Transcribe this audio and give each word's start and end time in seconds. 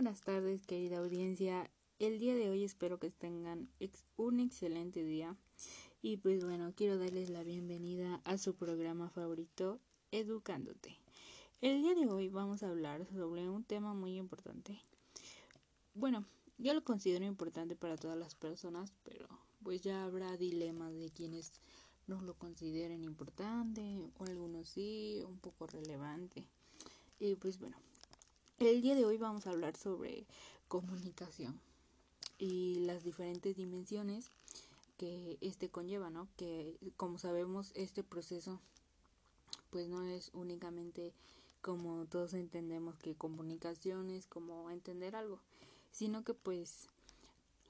buenas 0.00 0.22
tardes, 0.22 0.64
querida 0.64 0.96
audiencia. 0.96 1.70
El 1.98 2.18
día 2.18 2.34
de 2.34 2.48
hoy 2.48 2.64
espero 2.64 2.98
que 2.98 3.10
tengan 3.10 3.68
un 4.16 4.40
excelente 4.40 5.04
día. 5.04 5.36
Y 6.00 6.16
pues 6.16 6.42
bueno, 6.42 6.72
quiero 6.74 6.96
darles 6.96 7.28
la 7.28 7.42
bienvenida 7.42 8.22
a 8.24 8.38
su 8.38 8.54
programa 8.54 9.10
favorito, 9.10 9.78
Educándote. 10.10 10.96
El 11.60 11.82
día 11.82 11.94
de 11.94 12.06
hoy 12.06 12.30
vamos 12.30 12.62
a 12.62 12.70
hablar 12.70 13.06
sobre 13.12 13.50
un 13.50 13.62
tema 13.62 13.92
muy 13.92 14.16
importante. 14.16 14.80
Bueno, 15.92 16.24
yo 16.56 16.72
lo 16.72 16.82
considero 16.82 17.26
importante 17.26 17.76
para 17.76 17.98
todas 17.98 18.16
las 18.16 18.34
personas, 18.34 18.94
pero 19.02 19.28
pues 19.62 19.82
ya 19.82 20.04
habrá 20.04 20.34
dilemas 20.38 20.94
de 20.94 21.10
quienes 21.10 21.60
no 22.06 22.22
lo 22.22 22.32
consideren 22.38 23.04
importante, 23.04 23.98
o 24.16 24.24
algunos 24.24 24.70
sí, 24.70 25.22
un 25.26 25.38
poco 25.38 25.66
relevante. 25.66 26.48
Y 27.18 27.34
pues 27.34 27.58
bueno, 27.58 27.76
el 28.68 28.82
día 28.82 28.94
de 28.94 29.06
hoy 29.06 29.16
vamos 29.16 29.46
a 29.46 29.52
hablar 29.52 29.74
sobre 29.74 30.26
comunicación 30.68 31.58
y 32.38 32.80
las 32.80 33.02
diferentes 33.02 33.56
dimensiones 33.56 34.30
que 34.98 35.38
este 35.40 35.70
conlleva, 35.70 36.10
¿no? 36.10 36.28
Que 36.36 36.76
como 36.98 37.16
sabemos 37.16 37.72
este 37.74 38.04
proceso 38.04 38.60
pues 39.70 39.88
no 39.88 40.02
es 40.04 40.30
únicamente 40.34 41.14
como 41.62 42.04
todos 42.04 42.34
entendemos 42.34 42.98
que 42.98 43.14
comunicación 43.14 44.10
es 44.10 44.26
como 44.26 44.70
entender 44.70 45.16
algo, 45.16 45.40
sino 45.90 46.22
que 46.22 46.34
pues 46.34 46.88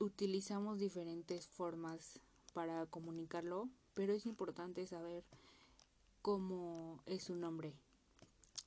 utilizamos 0.00 0.80
diferentes 0.80 1.46
formas 1.46 2.18
para 2.52 2.84
comunicarlo, 2.86 3.68
pero 3.94 4.12
es 4.12 4.26
importante 4.26 4.84
saber 4.88 5.22
cómo 6.20 7.00
es 7.06 7.22
su 7.22 7.36
nombre 7.36 7.74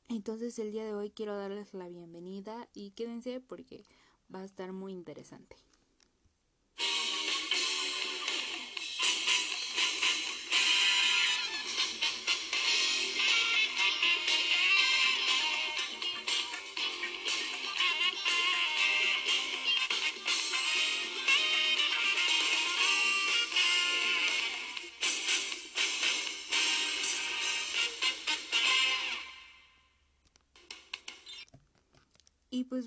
entonces 0.08 0.58
el 0.60 0.72
día 0.72 0.86
de 0.86 0.94
hoy 0.94 1.12
quiero 1.12 1.38
darles 1.38 1.74
la 1.74 1.88
bienvenida 1.88 2.68
y 2.74 2.92
quédense 2.92 3.42
porque 3.42 3.86
va 4.34 4.40
a 4.40 4.46
estar 4.46 4.72
muy 4.74 4.94
interesante. 4.94 5.56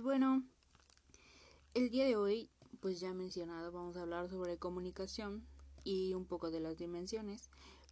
Bueno, 0.07 0.45
el 1.75 1.91
día 1.91 2.05
de 2.05 2.15
hoy, 2.15 2.49
pues 2.79 3.01
ya 3.01 3.13
mencionado, 3.13 3.73
vamos 3.73 3.97
a 3.97 4.03
hablar 4.03 4.29
sobre 4.29 4.57
comunicación 4.57 5.45
y 5.83 6.15
un 6.15 6.27
poco 6.27 6.53
de 6.53 6.61
las 6.61 6.79
dimensiones. 6.79 7.51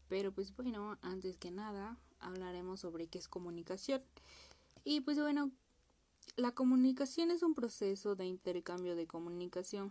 Pero 0.09 0.31
pues 0.31 0.55
bueno, 0.55 0.97
antes 1.03 1.37
que 1.39 1.51
nada, 1.51 1.99
hablaremos 2.21 2.79
sobre 2.79 3.09
qué 3.09 3.19
es 3.19 3.27
comunicación. 3.27 4.01
Y 4.85 5.01
pues 5.01 5.19
bueno, 5.19 5.51
la 6.37 6.53
comunicación 6.53 7.33
es 7.33 7.43
un 7.43 7.57
proceso 7.57 8.15
de 8.15 8.27
intercambio 8.27 8.95
de 8.95 9.09
comunicación. 9.09 9.91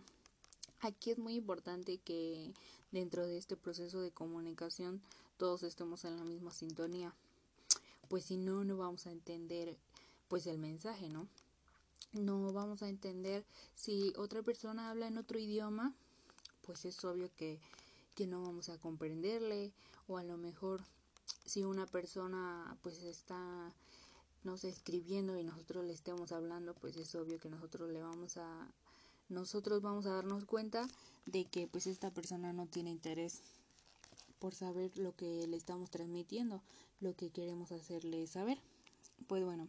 Aquí 0.80 1.10
es 1.10 1.18
muy 1.18 1.34
importante 1.34 1.98
que 1.98 2.54
dentro 2.90 3.26
de 3.26 3.36
este 3.36 3.54
proceso 3.54 4.00
de 4.00 4.12
comunicación 4.12 5.02
todos 5.36 5.62
estemos 5.62 6.06
en 6.06 6.16
la 6.16 6.24
misma 6.24 6.52
sintonía. 6.52 7.12
Pues 8.08 8.24
si 8.24 8.38
no, 8.38 8.64
no 8.64 8.78
vamos 8.78 9.06
a 9.06 9.12
entender 9.12 9.76
pues 10.28 10.46
el 10.46 10.56
mensaje, 10.56 11.10
¿no? 11.10 11.28
No 12.12 12.52
vamos 12.52 12.82
a 12.82 12.88
entender 12.88 13.44
si 13.74 14.12
otra 14.16 14.42
persona 14.42 14.90
habla 14.90 15.08
en 15.08 15.18
otro 15.18 15.38
idioma, 15.38 15.94
pues 16.66 16.84
es 16.84 17.04
obvio 17.04 17.30
que, 17.36 17.58
que 18.14 18.26
no 18.26 18.42
vamos 18.42 18.68
a 18.68 18.78
comprenderle 18.78 19.72
o 20.06 20.18
a 20.18 20.24
lo 20.24 20.36
mejor 20.36 20.82
si 21.44 21.64
una 21.64 21.86
persona 21.86 22.76
pues 22.82 23.02
está 23.02 23.72
no 24.44 24.58
sé 24.58 24.68
escribiendo 24.68 25.38
y 25.38 25.44
nosotros 25.44 25.84
le 25.84 25.94
estemos 25.94 26.30
hablando, 26.30 26.74
pues 26.74 26.96
es 26.96 27.14
obvio 27.14 27.38
que 27.40 27.48
nosotros 27.48 27.90
le 27.90 28.02
vamos 28.02 28.36
a 28.36 28.68
nosotros 29.30 29.80
vamos 29.80 30.04
a 30.06 30.10
darnos 30.10 30.44
cuenta 30.44 30.86
de 31.24 31.46
que 31.46 31.66
pues 31.66 31.86
esta 31.86 32.10
persona 32.10 32.52
no 32.52 32.66
tiene 32.66 32.90
interés 32.90 33.40
por 34.38 34.54
saber 34.54 34.96
lo 34.98 35.16
que 35.16 35.46
le 35.46 35.56
estamos 35.56 35.90
transmitiendo, 35.90 36.62
lo 37.00 37.14
que 37.16 37.30
queremos 37.30 37.72
hacerle 37.72 38.26
saber. 38.26 38.58
Pues 39.26 39.42
bueno, 39.42 39.66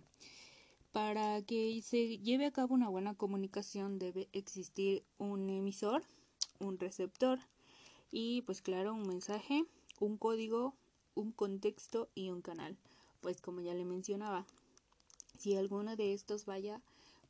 para 0.95 1.41
que 1.41 1.81
se 1.81 2.19
lleve 2.19 2.45
a 2.45 2.51
cabo 2.51 2.73
una 2.73 2.87
buena 2.87 3.15
comunicación 3.15 3.99
debe 3.99 4.29
existir 4.31 5.03
un 5.17 5.49
emisor, 5.49 6.03
un 6.59 6.79
receptor 6.79 7.37
y 8.11 8.43
pues 8.43 8.61
claro 8.61 8.93
un 8.93 9.05
mensaje, 9.05 9.65
un 9.99 10.15
código, 10.15 10.73
un 11.13 11.33
contexto 11.33 12.07
y 12.15 12.29
un 12.29 12.41
canal. 12.41 12.77
Pues 13.19 13.41
como 13.41 13.59
ya 13.59 13.73
le 13.73 13.83
mencionaba, 13.83 14.45
si 15.37 15.57
alguno 15.57 15.97
de 15.97 16.13
estos 16.13 16.45
vaya, 16.45 16.81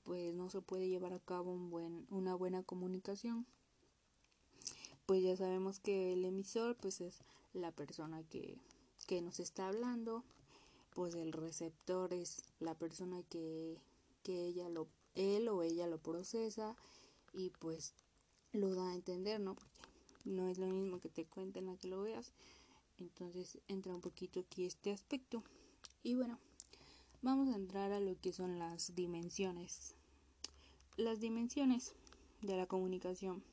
pues 0.03 0.36
no 0.36 0.52
se 0.52 0.62
puede 0.62 0.88
llevar 0.88 1.14
a 1.14 1.20
cabo 1.20 1.52
una 1.52 2.36
buena 2.36 2.62
comunicación. 2.62 3.47
Pues 5.08 5.24
ya 5.24 5.36
sabemos 5.36 5.80
que 5.80 6.14
el 6.14 6.24
emisor 6.24 6.76
pues 6.76 7.02
es 7.02 7.18
la 7.52 7.72
persona 7.72 8.22
que, 8.30 8.59
que 9.08 9.24
nos 9.24 9.40
está 9.40 9.70
hablando, 9.70 10.24
pues 10.96 11.14
el 11.14 11.34
receptor 11.34 12.14
es 12.14 12.42
la 12.60 12.74
persona 12.74 13.22
que, 13.30 13.78
que 14.24 14.46
ella 14.46 14.70
lo, 14.70 14.88
él 15.14 15.50
o 15.50 15.62
ella 15.62 15.88
lo 15.88 16.00
procesa 16.00 16.76
y 17.34 17.50
pues 17.60 17.94
lo 18.54 18.74
da 18.74 18.90
a 18.90 18.96
entender, 18.96 19.42
¿no? 19.42 19.56
Porque 19.56 19.82
no 20.24 20.48
es 20.48 20.58
lo 20.58 20.68
mismo 20.68 21.02
que 21.02 21.10
te 21.10 21.26
cuenten 21.26 21.68
a 21.68 21.78
que 21.78 21.90
lo 21.90 22.02
veas. 22.02 22.32
Entonces 22.98 23.60
entra 23.68 23.94
un 23.94 24.00
poquito 24.00 24.40
aquí 24.40 24.66
este 24.66 24.94
aspecto. 24.94 25.44
Y 26.02 26.16
bueno, 26.16 26.40
vamos 27.22 27.50
a 27.50 27.58
entrar 27.58 27.92
a 27.92 28.00
lo 28.00 28.18
que 28.22 28.32
son 28.32 28.58
las 28.58 28.96
dimensiones. 28.96 29.96
Las 30.96 31.20
dimensiones 31.20 31.94
de 32.42 32.56
la 32.56 32.68
comunicación. 32.68 33.44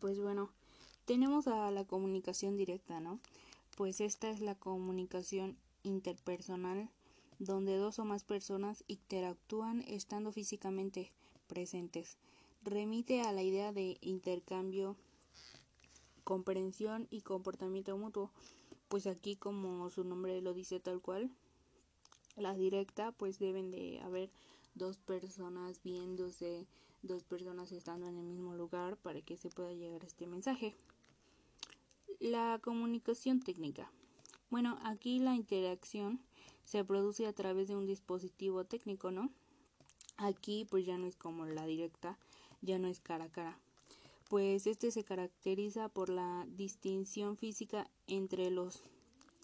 Pues 0.00 0.20
bueno, 0.20 0.50
tenemos 1.04 1.46
a 1.46 1.70
la 1.70 1.84
comunicación 1.84 2.56
directa, 2.56 3.00
¿no? 3.00 3.20
Pues 3.76 4.00
esta 4.00 4.30
es 4.30 4.40
la 4.40 4.54
comunicación 4.54 5.56
interpersonal 5.82 6.90
donde 7.38 7.76
dos 7.76 7.98
o 7.98 8.04
más 8.04 8.24
personas 8.24 8.84
interactúan 8.88 9.82
estando 9.82 10.32
físicamente 10.32 11.12
presentes. 11.46 12.18
Remite 12.62 13.22
a 13.22 13.32
la 13.32 13.42
idea 13.42 13.72
de 13.72 13.98
intercambio, 14.00 14.96
comprensión 16.24 17.06
y 17.10 17.22
comportamiento 17.22 17.96
mutuo. 17.96 18.30
Pues 18.88 19.06
aquí 19.06 19.36
como 19.36 19.88
su 19.90 20.02
nombre 20.02 20.40
lo 20.42 20.54
dice 20.54 20.80
tal 20.80 21.00
cual, 21.00 21.30
la 22.36 22.54
directa 22.54 23.12
pues 23.12 23.38
deben 23.38 23.70
de 23.70 24.00
haber 24.00 24.30
dos 24.74 24.98
personas 24.98 25.82
viéndose 25.82 26.66
dos 27.02 27.24
personas 27.24 27.72
estando 27.72 28.06
en 28.06 28.16
el 28.16 28.24
mismo 28.24 28.54
lugar 28.54 28.96
para 28.96 29.20
que 29.22 29.36
se 29.36 29.50
pueda 29.50 29.72
llegar 29.72 30.04
este 30.04 30.26
mensaje. 30.26 30.74
La 32.20 32.58
comunicación 32.62 33.40
técnica. 33.40 33.90
Bueno, 34.50 34.78
aquí 34.82 35.18
la 35.18 35.34
interacción 35.34 36.20
se 36.64 36.84
produce 36.84 37.26
a 37.26 37.32
través 37.32 37.68
de 37.68 37.76
un 37.76 37.86
dispositivo 37.86 38.64
técnico, 38.64 39.10
¿no? 39.10 39.30
Aquí 40.16 40.66
pues 40.68 40.84
ya 40.84 40.98
no 40.98 41.06
es 41.06 41.16
como 41.16 41.46
la 41.46 41.64
directa, 41.64 42.18
ya 42.60 42.78
no 42.78 42.88
es 42.88 43.00
cara 43.00 43.26
a 43.26 43.30
cara. 43.30 43.58
Pues 44.28 44.66
este 44.66 44.90
se 44.90 45.04
caracteriza 45.04 45.88
por 45.88 46.08
la 46.08 46.46
distinción 46.56 47.36
física 47.36 47.88
entre 48.06 48.50
los 48.50 48.82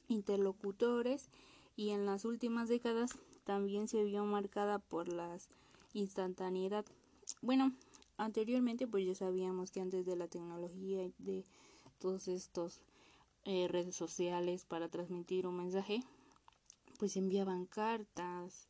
interlocutores 0.08 1.30
y 1.76 1.90
en 1.90 2.06
las 2.06 2.24
últimas 2.24 2.68
décadas 2.68 3.18
también 3.44 3.88
se 3.88 4.04
vio 4.04 4.24
marcada 4.24 4.78
por 4.78 5.08
la 5.08 5.38
instantaneidad 5.92 6.84
bueno, 7.44 7.74
anteriormente 8.16 8.86
pues 8.86 9.06
ya 9.06 9.14
sabíamos 9.14 9.70
que 9.70 9.80
antes 9.80 10.06
de 10.06 10.16
la 10.16 10.28
tecnología 10.28 11.04
y 11.04 11.14
de 11.18 11.44
todos 11.98 12.28
estos 12.28 12.80
eh, 13.44 13.68
redes 13.68 13.94
sociales 13.94 14.64
para 14.64 14.88
transmitir 14.88 15.46
un 15.46 15.58
mensaje, 15.58 16.02
pues 16.98 17.16
enviaban 17.16 17.66
cartas, 17.66 18.66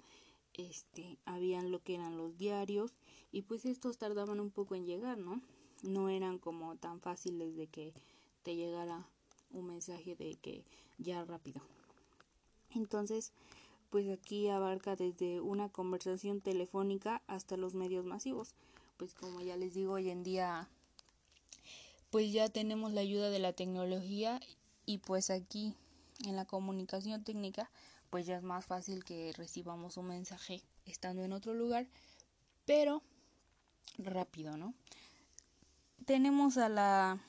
este, 0.54 1.18
habían 1.24 1.70
lo 1.70 1.82
que 1.82 1.94
eran 1.94 2.16
los 2.16 2.36
diarios 2.36 2.92
y 3.30 3.42
pues 3.42 3.64
estos 3.64 3.98
tardaban 3.98 4.40
un 4.40 4.50
poco 4.50 4.74
en 4.74 4.86
llegar, 4.86 5.18
¿no? 5.18 5.40
No 5.82 6.08
eran 6.08 6.38
como 6.38 6.76
tan 6.76 7.00
fáciles 7.00 7.56
de 7.56 7.68
que 7.68 7.92
te 8.42 8.56
llegara 8.56 9.06
un 9.50 9.66
mensaje 9.66 10.16
de 10.16 10.36
que 10.42 10.64
ya 10.98 11.24
rápido. 11.24 11.60
Entonces, 12.70 13.32
pues 13.94 14.10
aquí 14.10 14.48
abarca 14.48 14.96
desde 14.96 15.40
una 15.40 15.68
conversación 15.68 16.40
telefónica 16.40 17.22
hasta 17.28 17.56
los 17.56 17.76
medios 17.76 18.04
masivos. 18.04 18.52
Pues 18.96 19.14
como 19.14 19.40
ya 19.40 19.56
les 19.56 19.74
digo, 19.74 19.92
hoy 19.92 20.10
en 20.10 20.24
día 20.24 20.66
pues 22.10 22.32
ya 22.32 22.48
tenemos 22.48 22.92
la 22.92 23.02
ayuda 23.02 23.30
de 23.30 23.38
la 23.38 23.52
tecnología 23.52 24.40
y 24.84 24.98
pues 24.98 25.30
aquí 25.30 25.74
en 26.26 26.34
la 26.34 26.44
comunicación 26.44 27.22
técnica 27.22 27.70
pues 28.10 28.26
ya 28.26 28.36
es 28.36 28.42
más 28.42 28.66
fácil 28.66 29.04
que 29.04 29.32
recibamos 29.36 29.96
un 29.96 30.08
mensaje 30.08 30.60
estando 30.86 31.22
en 31.22 31.32
otro 31.32 31.54
lugar, 31.54 31.86
pero 32.64 33.00
rápido, 33.96 34.56
¿no? 34.56 34.74
Tenemos 36.04 36.56
a 36.56 36.68
la 36.68 37.20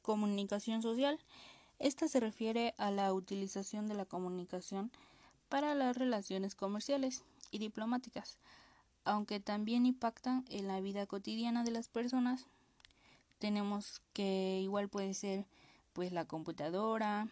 comunicación 0.00 0.80
social. 0.80 1.20
Esta 1.78 2.08
se 2.08 2.18
refiere 2.18 2.74
a 2.78 2.90
la 2.90 3.12
utilización 3.12 3.88
de 3.88 3.94
la 3.94 4.06
comunicación 4.06 4.90
para 5.48 5.74
las 5.74 5.96
relaciones 5.96 6.54
comerciales 6.54 7.22
y 7.50 7.58
diplomáticas, 7.58 8.38
aunque 9.04 9.40
también 9.40 9.86
impactan 9.86 10.44
en 10.48 10.68
la 10.68 10.80
vida 10.80 11.06
cotidiana 11.06 11.64
de 11.64 11.70
las 11.70 11.88
personas. 11.88 12.46
Tenemos 13.38 14.02
que 14.12 14.60
igual 14.62 14.88
puede 14.88 15.14
ser 15.14 15.46
pues 15.92 16.12
la 16.12 16.24
computadora, 16.24 17.28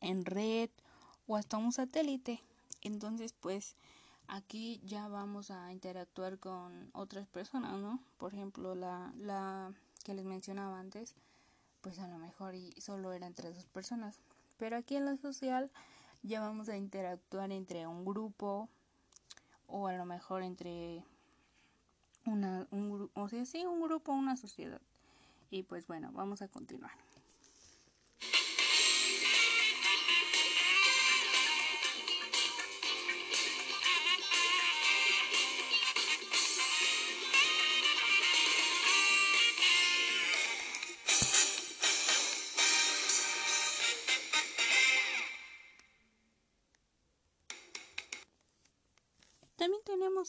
en 0.00 0.24
red 0.24 0.70
o 1.26 1.36
hasta 1.36 1.56
un 1.56 1.72
satélite. 1.72 2.42
Entonces, 2.82 3.34
pues 3.38 3.76
aquí 4.28 4.80
ya 4.84 5.08
vamos 5.08 5.50
a 5.50 5.72
interactuar 5.72 6.38
con 6.38 6.90
otras 6.92 7.26
personas, 7.28 7.78
¿no? 7.78 8.00
Por 8.16 8.34
ejemplo, 8.34 8.74
la, 8.74 9.12
la 9.18 9.72
que 10.04 10.14
les 10.14 10.24
mencionaba 10.24 10.78
antes, 10.80 11.14
pues 11.80 11.98
a 11.98 12.08
lo 12.08 12.18
mejor 12.18 12.54
y 12.54 12.72
solo 12.80 13.12
era 13.12 13.26
entre 13.26 13.52
dos 13.52 13.66
personas. 13.66 14.18
Pero 14.58 14.76
aquí 14.76 14.96
en 14.96 15.04
la 15.04 15.16
social 15.16 15.70
ya 16.22 16.40
vamos 16.40 16.68
a 16.68 16.76
interactuar 16.76 17.52
entre 17.52 17.86
un 17.86 18.04
grupo 18.04 18.68
o 19.66 19.86
a 19.86 19.92
lo 19.92 20.04
mejor 20.04 20.42
entre 20.42 21.04
una, 22.26 22.66
un, 22.70 23.10
o 23.14 23.28
sea, 23.28 23.44
sí, 23.46 23.64
un 23.64 23.80
grupo, 23.80 24.12
una 24.12 24.36
sociedad. 24.36 24.80
Y 25.50 25.62
pues 25.62 25.86
bueno, 25.86 26.10
vamos 26.12 26.42
a 26.42 26.48
continuar. 26.48 26.92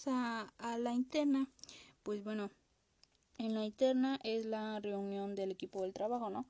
A, 0.08 0.52
a 0.58 0.78
la 0.78 0.94
interna. 0.94 1.48
Pues 2.04 2.24
bueno, 2.24 2.50
en 3.38 3.54
la 3.54 3.66
interna 3.66 4.20
es 4.24 4.46
la 4.46 4.80
reunión 4.80 5.36
del 5.36 5.52
equipo 5.52 5.82
del 5.82 5.94
trabajo, 5.94 6.30
¿no? 6.30 6.46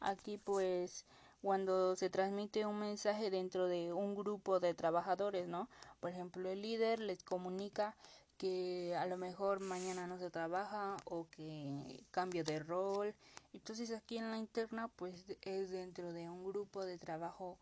Aquí 0.00 0.38
pues 0.38 1.04
cuando 1.42 1.94
se 1.96 2.08
transmite 2.08 2.64
un 2.64 2.78
mensaje 2.78 3.30
dentro 3.30 3.66
de 3.66 3.92
un 3.92 4.14
grupo 4.14 4.60
de 4.60 4.72
trabajadores, 4.72 5.46
¿no? 5.46 5.68
Por 6.00 6.10
ejemplo, 6.10 6.48
el 6.48 6.62
líder 6.62 7.00
les 7.00 7.22
comunica 7.22 7.94
que 8.38 8.96
a 8.96 9.06
lo 9.06 9.16
mejor 9.16 9.60
mañana 9.60 10.06
no 10.06 10.18
se 10.18 10.30
trabaja 10.30 10.96
o 11.04 11.26
que 11.30 12.04
cambio 12.10 12.44
de 12.44 12.58
rol. 12.58 13.14
Entonces 13.52 13.90
aquí 13.92 14.18
en 14.18 14.30
la 14.30 14.38
interna 14.38 14.88
pues 14.88 15.24
es 15.42 15.70
dentro 15.70 16.12
de 16.12 16.28
un 16.28 16.44
grupo 16.44 16.84
de 16.84 16.98
trabajo 16.98 17.58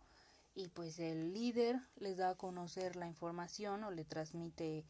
y 0.54 0.68
pues 0.68 0.98
el 0.98 1.34
líder 1.34 1.80
les 1.96 2.16
da 2.16 2.30
a 2.30 2.34
conocer 2.34 2.96
la 2.96 3.06
información 3.06 3.84
o 3.84 3.90
le 3.90 4.04
transmite 4.04 4.84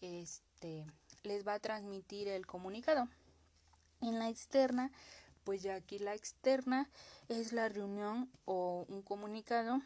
este 0.00 0.86
les 1.22 1.46
va 1.46 1.54
a 1.54 1.60
transmitir 1.60 2.28
el 2.28 2.46
comunicado. 2.46 3.08
En 4.00 4.18
la 4.18 4.28
externa 4.28 4.90
pues 5.44 5.62
ya 5.62 5.74
aquí 5.74 5.98
la 5.98 6.14
externa 6.14 6.88
es 7.28 7.52
la 7.52 7.68
reunión 7.68 8.30
o 8.44 8.84
un 8.88 9.02
comunicado 9.02 9.80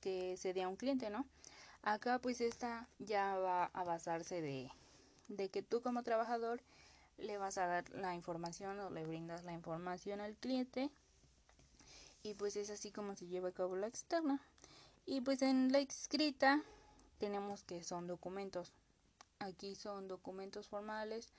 que 0.00 0.36
se 0.36 0.52
dé 0.52 0.62
a 0.64 0.68
un 0.68 0.76
cliente 0.76 1.08
no 1.08 1.24
acá 1.82 2.18
pues 2.18 2.40
esta 2.40 2.88
ya 2.98 3.36
va 3.36 3.66
a 3.66 3.84
basarse 3.84 4.40
de 4.40 4.70
de 5.28 5.48
que 5.48 5.62
tú 5.62 5.80
como 5.82 6.02
trabajador 6.02 6.60
le 7.16 7.38
vas 7.38 7.58
a 7.58 7.66
dar 7.66 7.88
la 7.90 8.14
información 8.14 8.80
o 8.80 8.90
le 8.90 9.06
brindas 9.06 9.44
la 9.44 9.52
información 9.52 10.20
al 10.20 10.34
cliente 10.34 10.90
y 12.24 12.34
pues 12.34 12.56
es 12.56 12.70
así 12.70 12.90
como 12.90 13.14
se 13.14 13.26
lleva 13.26 13.50
a 13.50 13.52
cabo 13.52 13.76
la 13.76 13.86
externa. 13.86 14.40
Y 15.06 15.20
pues 15.20 15.42
en 15.42 15.70
la 15.70 15.78
escrita 15.78 16.62
tenemos 17.18 17.62
que 17.62 17.84
son 17.84 18.06
documentos. 18.06 18.72
Aquí 19.38 19.74
son 19.74 20.08
documentos 20.08 20.68
formales 20.68 21.32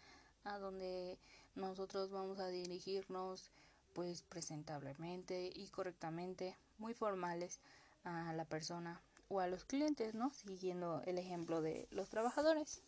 a 0.43 0.57
donde 0.59 1.17
nosotros 1.55 2.11
vamos 2.11 2.39
a 2.39 2.47
dirigirnos 2.47 3.49
pues 3.93 4.21
presentablemente 4.23 5.49
y 5.53 5.69
correctamente, 5.69 6.57
muy 6.77 6.93
formales 6.93 7.59
a 8.03 8.33
la 8.33 8.45
persona 8.45 9.01
o 9.29 9.39
a 9.39 9.47
los 9.47 9.63
clientes, 9.63 10.13
¿no? 10.13 10.31
Siguiendo 10.31 11.01
el 11.05 11.17
ejemplo 11.17 11.61
de 11.61 11.87
los 11.91 12.09
trabajadores. 12.09 12.81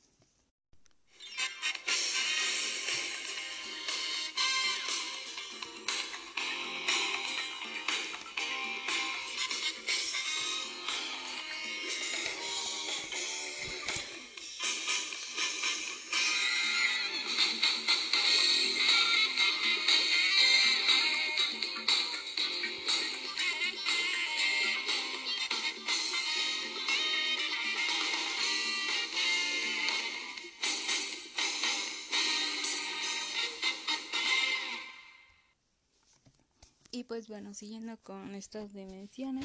Pues 37.18 37.30
bueno, 37.30 37.56
siguiendo 37.56 37.98
con 38.04 38.36
estas 38.36 38.76
dimensiones, 38.76 39.44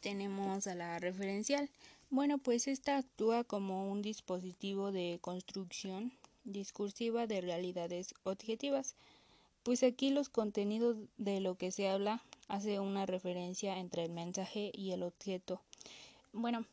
tenemos 0.00 0.66
a 0.66 0.74
la 0.74 0.98
referencial. 0.98 1.68
Bueno, 2.08 2.38
pues 2.38 2.66
esta 2.66 2.96
actúa 2.96 3.44
como 3.44 3.92
un 3.92 4.00
dispositivo 4.00 4.90
de 4.90 5.18
construcción 5.20 6.14
discursiva 6.44 7.26
de 7.26 7.42
realidades 7.42 8.14
objetivas. 8.22 8.94
Pues 9.64 9.82
aquí 9.82 10.08
los 10.08 10.30
contenidos 10.30 10.96
de 11.18 11.40
lo 11.40 11.56
que 11.56 11.72
se 11.72 11.90
habla 11.90 12.22
hace 12.48 12.80
una 12.80 13.04
referencia 13.04 13.76
entre 13.76 14.04
el 14.04 14.10
mensaje 14.10 14.72
y 14.72 14.92
el 14.92 15.02
objeto. 15.02 15.60
Bueno, 16.32 16.64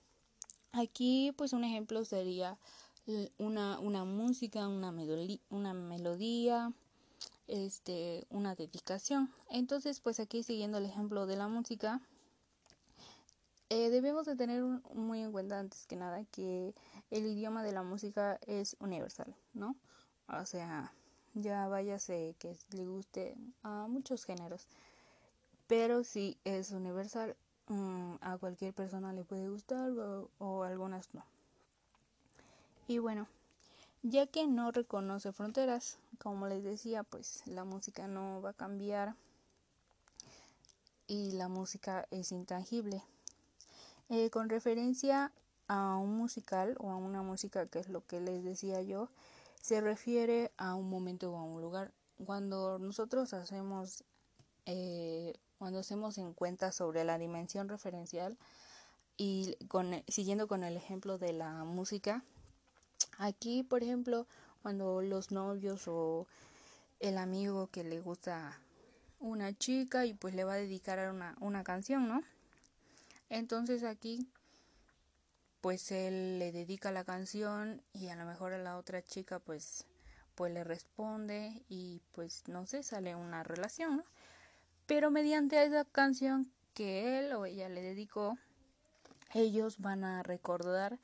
aquí 0.71 1.33
pues 1.35 1.51
un 1.51 1.65
ejemplo 1.65 2.05
sería 2.05 2.57
una, 3.38 3.79
una 3.79 4.05
música, 4.05 4.69
una, 4.69 4.93
una 5.50 5.73
melodía, 5.73 6.71
este, 7.48 8.25
una 8.29 8.55
dedicación. 8.55 9.33
Entonces, 9.50 10.00
pues 10.00 10.19
aquí 10.19 10.43
siguiendo 10.43 10.77
el 10.77 10.86
ejemplo 10.86 11.25
de 11.25 11.36
la 11.36 11.48
música, 11.48 12.01
eh, 13.69 13.89
debemos 13.89 14.25
de 14.25 14.36
tener 14.36 14.63
muy 14.93 15.21
en 15.21 15.31
cuenta 15.31 15.60
antes 15.60 15.88
que 15.88 15.95
nada 15.95 16.25
que 16.25 16.75
el 17.10 17.25
idioma 17.25 17.63
de 17.63 17.71
la 17.71 17.83
música 17.83 18.38
es 18.45 18.75
universal, 18.79 19.33
¿no? 19.53 19.77
O 20.27 20.45
sea, 20.45 20.93
ya 21.36 21.67
váyase 21.67 22.36
que 22.38 22.57
le 22.71 22.86
guste 22.86 23.38
a 23.63 23.88
muchos 23.88 24.25
géneros, 24.25 24.67
pero 25.67 26.03
si 26.03 26.38
es 26.43 26.71
universal, 26.71 27.38
mm, 27.67 28.15
a 28.19 28.38
cualquier 28.38 28.74
persona 28.74 29.13
le 29.13 29.24
puede 29.24 29.48
gustar 29.48 29.89
o, 29.91 30.29
o 30.38 30.63
algunas 30.63 31.13
no. 31.13 31.24
Y 32.88 32.98
bueno, 32.98 33.27
ya 34.03 34.27
que 34.27 34.48
no 34.48 34.72
reconoce 34.72 35.31
fronteras. 35.31 36.00
Como 36.20 36.48
les 36.48 36.63
decía, 36.63 37.03
pues 37.03 37.43
la 37.46 37.63
música 37.63 38.08
no 38.08 38.41
va 38.41 38.51
a 38.51 38.53
cambiar 38.53 39.15
y 41.08 41.31
la 41.31 41.48
música 41.48 42.08
es 42.12 42.31
intangible. 42.31 43.03
Eh, 44.10 44.29
con 44.29 44.50
referencia 44.50 45.31
a 45.67 45.96
un 45.98 46.17
musical 46.17 46.75
o 46.79 46.91
a 46.91 46.98
una 46.98 47.22
música, 47.22 47.65
que 47.65 47.79
es 47.79 47.89
lo 47.89 48.05
que 48.05 48.20
les 48.20 48.43
decía 48.43 48.81
yo, 48.81 49.10
se 49.62 49.79
refiere 49.79 50.51
a 50.58 50.75
un 50.75 50.89
momento 50.89 51.31
o 51.31 51.38
a 51.38 51.43
un 51.43 51.62
lugar. 51.62 51.91
Cuando 52.25 52.77
nosotros 52.77 53.34
hacemos, 53.34 54.03
eh, 54.65 55.34
cuando 55.58 55.79
hacemos 55.79 56.17
en 56.17 56.34
cuenta 56.34 56.72
sobre 56.72 57.03
la 57.03 57.17
dimensión 57.17 57.70
referencial 57.70 58.38
y 59.17 59.55
con, 59.67 60.03
siguiendo 60.08 60.48
con 60.48 60.63
el 60.63 60.75
ejemplo 60.77 61.17
de 61.17 61.34
la 61.34 61.63
música, 61.63 62.24
Aquí, 63.23 63.61
por 63.61 63.83
ejemplo, 63.83 64.25
cuando 64.63 65.03
los 65.03 65.29
novios 65.29 65.87
o 65.87 66.25
el 66.99 67.19
amigo 67.19 67.67
que 67.67 67.83
le 67.83 67.99
gusta 67.99 68.59
una 69.19 69.55
chica 69.55 70.07
y 70.07 70.15
pues 70.15 70.33
le 70.33 70.43
va 70.43 70.53
a 70.53 70.55
dedicar 70.55 71.07
una, 71.13 71.35
una 71.39 71.63
canción, 71.63 72.07
¿no? 72.07 72.23
Entonces 73.29 73.83
aquí 73.83 74.27
pues 75.61 75.91
él 75.91 76.39
le 76.39 76.51
dedica 76.51 76.91
la 76.91 77.03
canción 77.03 77.83
y 77.93 78.07
a 78.07 78.15
lo 78.15 78.25
mejor 78.25 78.53
a 78.53 78.57
la 78.57 78.75
otra 78.75 79.03
chica 79.03 79.37
pues 79.37 79.85
pues 80.33 80.51
le 80.51 80.63
responde 80.63 81.61
y 81.69 82.01
pues 82.13 82.47
no 82.47 82.65
sé, 82.65 82.81
sale 82.81 83.13
una 83.13 83.43
relación, 83.43 84.03
Pero 84.87 85.11
mediante 85.11 85.63
esa 85.63 85.85
canción 85.85 86.51
que 86.73 87.19
él 87.19 87.33
o 87.33 87.45
ella 87.45 87.69
le 87.69 87.83
dedicó, 87.83 88.39
ellos 89.35 89.77
van 89.77 90.05
a 90.05 90.23
recordar 90.23 90.97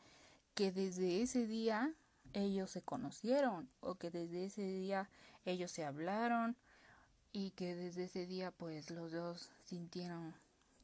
que 0.55 0.71
desde 0.71 1.21
ese 1.21 1.45
día 1.45 1.93
ellos 2.37 2.69
se 2.69 2.83
conocieron 2.83 3.67
o 3.79 3.95
que 3.95 4.11
desde 4.11 4.45
ese 4.45 4.61
día 4.61 5.09
ellos 5.45 5.71
se 5.71 5.83
hablaron 5.83 6.55
y 7.33 7.51
que 7.51 7.75
desde 7.75 8.05
ese 8.05 8.27
día 8.27 8.51
pues 8.51 8.91
los 8.91 9.11
dos 9.11 9.49
sintieron 9.65 10.35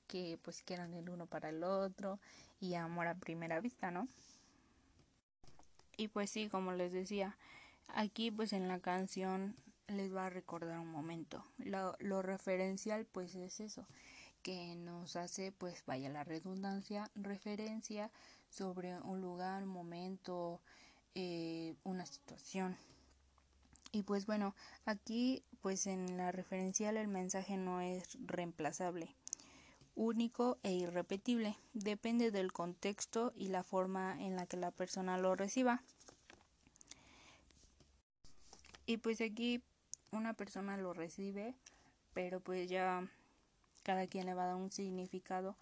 que 0.08 0.40
pues 0.42 0.64
que 0.64 0.74
eran 0.74 0.94
el 0.96 1.10
uno 1.10 1.28
para 1.28 1.50
el 1.50 1.64
otro 1.64 2.20
y 2.60 2.74
amor 2.74 3.08
a 3.08 3.16
primera 3.16 3.60
vista, 3.60 3.92
¿no? 3.92 4.08
Y 5.96 6.08
pues 6.08 6.32
sí, 6.32 6.50
como 6.50 6.72
les 6.74 6.92
decía, 6.92 7.38
aquí 7.88 8.32
pues 8.32 8.52
en 8.52 8.68
la 8.68 8.80
canción 8.80 9.56
les 9.88 10.14
va 10.14 10.26
a 10.26 10.30
recordar 10.32 10.80
un 10.80 10.92
momento. 10.92 11.46
Lo, 11.60 11.96
lo 12.00 12.24
referencial 12.24 13.06
pues 13.06 13.36
es 13.36 13.60
eso, 13.60 13.86
que 14.42 14.76
nos 14.76 15.16
hace 15.16 15.52
pues 15.52 15.84
vaya 15.86 16.10
la 16.10 16.24
redundancia, 16.24 17.12
referencia 17.14 18.10
sobre 18.50 19.00
un 19.02 19.22
lugar, 19.22 19.64
un 19.64 19.70
momento, 19.70 20.62
eh, 21.16 21.76
una 21.84 22.06
situación. 22.06 22.78
Y 23.92 24.04
pues 24.04 24.26
bueno, 24.26 24.56
aquí 24.86 25.44
pues 25.62 25.88
en 25.88 26.18
la 26.18 26.32
referencial 26.32 26.98
el 26.98 27.08
mensaje 27.08 27.58
no 27.58 27.80
es 27.80 28.18
reemplazable, 28.26 29.16
único 29.96 30.58
e 30.64 30.74
irrepetible, 30.74 31.56
depende 31.74 32.32
del 32.32 32.52
contexto 32.52 33.32
y 33.36 33.48
la 33.48 33.64
forma 33.64 34.20
en 34.20 34.36
la 34.36 34.46
que 34.48 34.58
la 34.58 34.72
persona 34.72 35.18
lo 35.18 35.36
reciba. 35.36 35.84
Y 38.86 38.98
pues 38.98 39.22
aquí 39.22 39.62
una 40.12 40.34
persona 40.34 40.76
lo 40.78 40.94
recibe, 40.94 41.56
pero 42.14 42.40
pues 42.40 42.70
ya 42.70 43.08
cada 43.84 44.08
quien 44.08 44.26
le 44.26 44.34
va 44.34 44.44
a 44.44 44.48
dar 44.48 44.56
un 44.56 44.72
significado, 44.72 45.56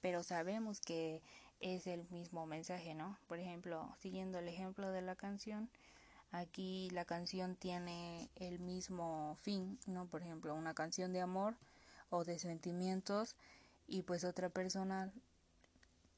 pero 0.00 0.22
sabemos 0.22 0.80
que 0.80 1.22
es 1.60 1.86
el 1.86 2.08
mismo 2.10 2.46
mensaje, 2.46 2.94
¿no? 2.94 3.18
Por 3.26 3.38
ejemplo, 3.38 3.94
siguiendo 3.98 4.38
el 4.38 4.48
ejemplo 4.48 4.90
de 4.90 5.02
la 5.02 5.16
canción, 5.16 5.68
aquí 6.30 6.90
la 6.90 7.04
canción 7.04 7.56
tiene 7.56 8.30
el 8.36 8.60
mismo 8.60 9.36
fin, 9.40 9.78
¿no? 9.86 10.06
Por 10.06 10.22
ejemplo, 10.22 10.54
una 10.54 10.74
canción 10.74 11.12
de 11.12 11.20
amor 11.20 11.56
o 12.10 12.24
de 12.24 12.38
sentimientos 12.38 13.36
y 13.86 14.02
pues 14.02 14.24
otra 14.24 14.48
persona 14.48 15.12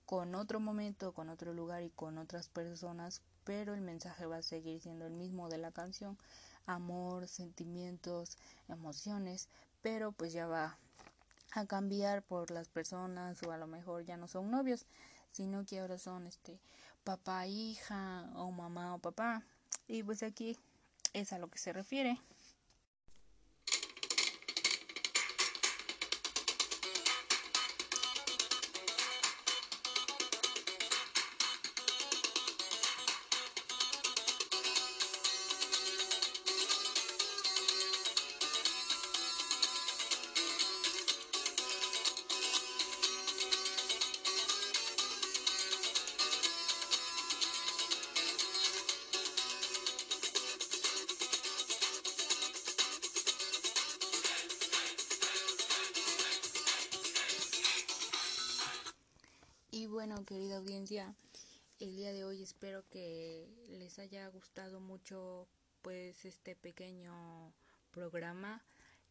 con 0.06 0.34
otro 0.34 0.58
momento, 0.58 1.12
con 1.12 1.28
otro 1.28 1.54
lugar 1.54 1.82
y 1.82 1.90
con 1.90 2.18
otras 2.18 2.48
personas, 2.48 3.22
pero 3.44 3.74
el 3.74 3.80
mensaje 3.80 4.26
va 4.26 4.38
a 4.38 4.42
seguir 4.42 4.80
siendo 4.80 5.06
el 5.06 5.12
mismo 5.12 5.48
de 5.48 5.58
la 5.58 5.70
canción, 5.70 6.18
amor, 6.66 7.28
sentimientos, 7.28 8.36
emociones, 8.68 9.48
pero 9.82 10.10
pues 10.10 10.32
ya 10.32 10.46
va 10.46 10.76
a 11.52 11.66
cambiar 11.66 12.22
por 12.22 12.50
las 12.50 12.68
personas 12.68 13.40
o 13.44 13.52
a 13.52 13.58
lo 13.58 13.66
mejor 13.66 14.04
ya 14.04 14.16
no 14.16 14.26
son 14.26 14.50
novios, 14.50 14.84
sino 15.32 15.64
que 15.64 15.80
ahora 15.80 15.98
son 15.98 16.26
este 16.26 16.60
papá 17.04 17.46
hija 17.46 18.30
o 18.34 18.50
mamá 18.50 18.94
o 18.94 18.98
papá. 18.98 19.44
Y 19.88 20.02
pues 20.02 20.22
aquí 20.22 20.56
es 21.12 21.32
a 21.32 21.38
lo 21.38 21.48
que 21.48 21.58
se 21.58 21.72
refiere 21.72 22.20
querida 60.24 60.58
audiencia, 60.58 61.14
el 61.78 61.96
día 61.96 62.12
de 62.12 62.24
hoy 62.24 62.42
espero 62.42 62.84
que 62.88 63.48
les 63.68 63.98
haya 63.98 64.28
gustado 64.28 64.80
mucho 64.80 65.48
pues 65.82 66.24
este 66.24 66.54
pequeño 66.54 67.52
programa. 67.90 68.62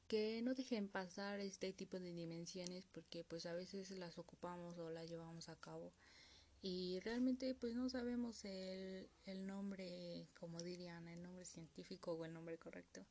Que 0.08 0.42
no 0.42 0.56
dejen 0.56 0.88
pasar 0.88 1.40
este 1.40 1.72
tipo 1.72 2.00
de 2.00 2.12
dimensiones 2.12 2.88
porque 2.88 3.24
pues 3.24 3.46
a 3.46 3.54
veces 3.54 3.92
las 3.92 4.18
ocupamos 4.18 4.78
o 4.80 4.90
las 4.90 5.08
llevamos 5.08 5.50
a 5.50 5.56
cabo. 5.56 5.94
Y 6.62 7.00
realmente 7.02 7.54
pues 7.54 7.76
no 7.76 7.90
sabemos 7.90 8.44
el, 8.44 9.08
el 9.28 9.46
nombre 9.46 10.28
como 10.40 10.60
dirían 10.60 11.08
el 11.08 11.22
nombre 11.22 11.46
científico 11.46 12.14
o 12.14 12.26
el 12.26 12.34
nombre 12.34 12.58
correcto. 12.58 13.06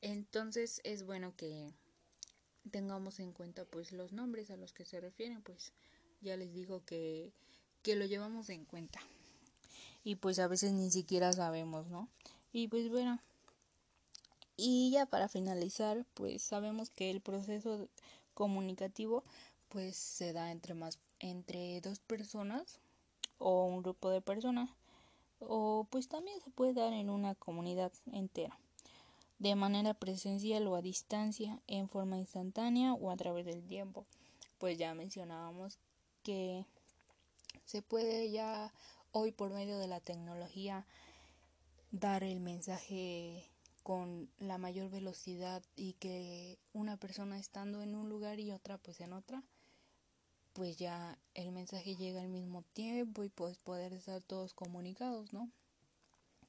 Entonces 0.00 0.80
es 0.84 1.04
bueno 1.04 1.34
que 1.36 1.72
tengamos 2.70 3.18
en 3.18 3.32
cuenta 3.32 3.64
pues 3.64 3.92
los 3.92 4.12
nombres 4.12 4.50
a 4.50 4.56
los 4.56 4.72
que 4.72 4.84
se 4.84 5.00
refieren 5.00 5.42
pues 5.42 5.72
ya 6.20 6.36
les 6.36 6.52
digo 6.52 6.84
que, 6.84 7.32
que 7.82 7.96
lo 7.96 8.04
llevamos 8.04 8.48
en 8.50 8.64
cuenta. 8.64 9.00
Y 10.04 10.16
pues 10.16 10.38
a 10.38 10.48
veces 10.48 10.72
ni 10.72 10.90
siquiera 10.90 11.32
sabemos, 11.32 11.86
¿no? 11.88 12.08
Y 12.52 12.68
pues 12.68 12.88
bueno, 12.88 13.20
y 14.56 14.90
ya 14.90 15.06
para 15.06 15.28
finalizar, 15.28 16.04
pues 16.14 16.42
sabemos 16.42 16.90
que 16.90 17.10
el 17.10 17.20
proceso 17.20 17.88
comunicativo 18.34 19.24
pues 19.68 19.96
se 19.96 20.32
da 20.32 20.50
entre 20.50 20.74
más 20.74 20.98
entre 21.20 21.80
dos 21.80 22.00
personas 22.00 22.78
o 23.38 23.66
un 23.66 23.82
grupo 23.82 24.10
de 24.10 24.20
personas 24.20 24.70
o 25.40 25.86
pues 25.90 26.08
también 26.08 26.40
se 26.40 26.50
puede 26.50 26.72
dar 26.72 26.92
en 26.92 27.10
una 27.10 27.34
comunidad 27.34 27.92
entera 28.12 28.58
de 29.38 29.54
manera 29.54 29.94
presencial 29.94 30.66
o 30.66 30.76
a 30.76 30.82
distancia 30.82 31.60
en 31.66 31.88
forma 31.88 32.16
instantánea 32.16 32.94
o 32.94 33.10
a 33.10 33.16
través 33.16 33.46
del 33.46 33.62
tiempo 33.62 34.06
pues 34.58 34.78
ya 34.78 34.94
mencionábamos 34.94 35.78
que 36.28 36.66
se 37.64 37.80
puede 37.80 38.30
ya 38.30 38.70
hoy 39.12 39.32
por 39.32 39.50
medio 39.50 39.78
de 39.78 39.88
la 39.88 40.00
tecnología 40.00 40.84
dar 41.90 42.22
el 42.22 42.38
mensaje 42.38 43.48
con 43.82 44.28
la 44.38 44.58
mayor 44.58 44.90
velocidad 44.90 45.62
y 45.74 45.94
que 45.94 46.58
una 46.74 46.98
persona 46.98 47.38
estando 47.38 47.80
en 47.80 47.94
un 47.94 48.10
lugar 48.10 48.40
y 48.40 48.52
otra 48.52 48.76
pues 48.76 49.00
en 49.00 49.14
otra 49.14 49.42
pues 50.52 50.76
ya 50.76 51.18
el 51.32 51.50
mensaje 51.50 51.96
llega 51.96 52.20
al 52.20 52.28
mismo 52.28 52.62
tiempo 52.74 53.24
y 53.24 53.30
pues 53.30 53.56
poder 53.56 53.94
estar 53.94 54.20
todos 54.20 54.52
comunicados, 54.52 55.32
¿no? 55.32 55.50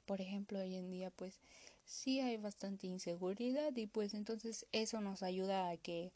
Por 0.05 0.19
ejemplo, 0.19 0.59
hoy 0.59 0.75
en 0.75 0.91
día 0.91 1.09
pues 1.09 1.39
sí 1.85 2.19
hay 2.19 2.35
bastante 2.35 2.87
inseguridad 2.87 3.73
y 3.77 3.87
pues 3.87 4.13
entonces 4.13 4.65
eso 4.73 4.99
nos 4.99 5.23
ayuda 5.23 5.69
a 5.69 5.77
que 5.77 6.11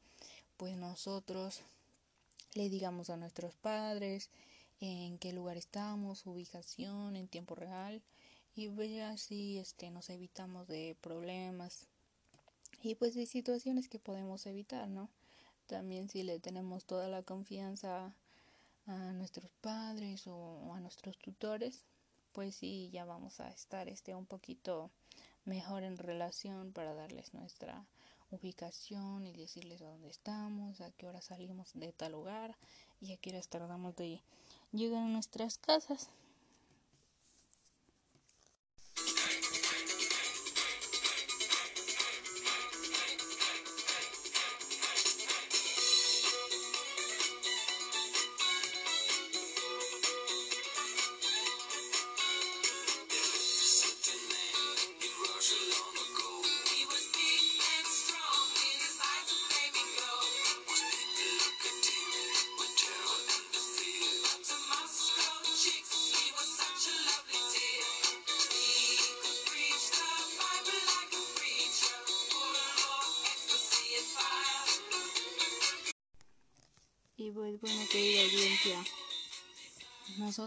pues 0.58 0.76
nosotros 0.76 1.64
le 2.56 2.70
digamos 2.70 3.10
a 3.10 3.18
nuestros 3.18 3.56
padres 3.56 4.30
en 4.80 5.18
qué 5.18 5.34
lugar 5.34 5.58
estamos, 5.58 6.26
ubicación 6.26 7.16
en 7.16 7.28
tiempo 7.28 7.56
real 7.56 8.02
y 8.56 8.70
pues 8.70 9.02
así 9.02 9.58
este 9.58 9.90
nos 9.90 10.10
evitamos 10.10 10.68
de 10.68 10.96
problemas 11.02 11.88
y 12.82 12.96
pues 12.96 13.16
de 13.16 13.26
situaciones 13.26 13.88
que 13.88 14.00
podemos 14.00 14.46
evitar, 14.46 14.88
¿no? 14.88 15.10
También 15.68 16.10
si 16.10 16.24
le 16.24 16.40
tenemos 16.40 16.86
toda 16.86 17.08
la 17.08 17.24
confianza 17.24 18.14
a 18.86 19.14
nuestros 19.14 19.50
padres 19.62 20.28
o 20.28 20.74
a 20.74 20.80
nuestros 20.82 21.18
tutores, 21.18 21.86
pues 22.34 22.56
sí 22.56 22.90
ya 22.92 23.06
vamos 23.06 23.40
a 23.40 23.50
estar 23.50 23.88
este 23.88 24.14
un 24.14 24.26
poquito 24.26 24.92
mejor 25.46 25.84
en 25.84 25.98
relación 25.98 26.74
para 26.74 26.94
darles 26.94 27.34
nuestra 27.34 27.86
ubicación 28.36 29.26
y 29.26 29.34
decirles 29.34 29.82
a 29.82 29.88
dónde 29.88 30.10
estamos, 30.10 30.82
a 30.82 30.92
qué 30.92 31.08
hora 31.08 31.22
salimos 31.22 31.72
de 31.74 31.92
tal 31.92 32.14
lugar 32.14 32.56
y 33.02 33.14
a 33.14 33.18
qué 33.18 33.32
hora 33.32 33.42
tardamos 33.42 33.96
de 33.96 34.22
llegar 34.72 35.04
a 35.04 35.08
nuestras 35.08 35.58
casas. 35.58 36.10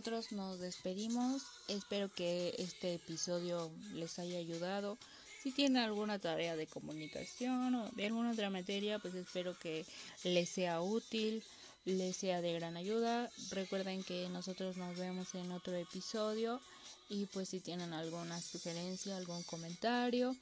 Nosotros 0.07 0.31
nos 0.39 0.61
despedimos. 0.61 1.43
Espero 1.67 2.09
que 2.15 2.55
este 2.59 2.95
episodio 2.95 3.73
les 3.93 4.21
haya 4.21 4.39
ayudado. 4.39 4.99
Si 5.43 5.51
tienen 5.51 5.83
alguna 5.83 6.21
tarea 6.21 6.55
de 6.55 6.69
comunicación 6.69 7.75
o 7.75 7.91
de 7.91 8.07
alguna 8.07 8.31
otra 8.31 8.49
materia, 8.49 9.01
pues 9.01 9.17
espero 9.17 9.59
que 9.59 9.85
les 10.23 10.49
sea 10.49 10.81
útil, 10.81 11.43
les 11.87 12.17
sea 12.17 12.41
de 12.41 12.53
gran 12.53 12.77
ayuda. 12.77 13.29
Recuerden 13.51 14.05
que 14.05 14.29
nosotros 14.29 14.77
nos 14.77 14.97
vemos 14.97 15.35
en 15.35 15.51
otro 15.51 15.75
episodio 15.75 16.61
y 17.09 17.27
pues 17.27 17.49
si 17.49 17.59
tienen 17.59 17.93
alguna 17.93 18.41
sugerencia, 18.41 19.17
algún 19.17 19.43
comentario 19.43 20.37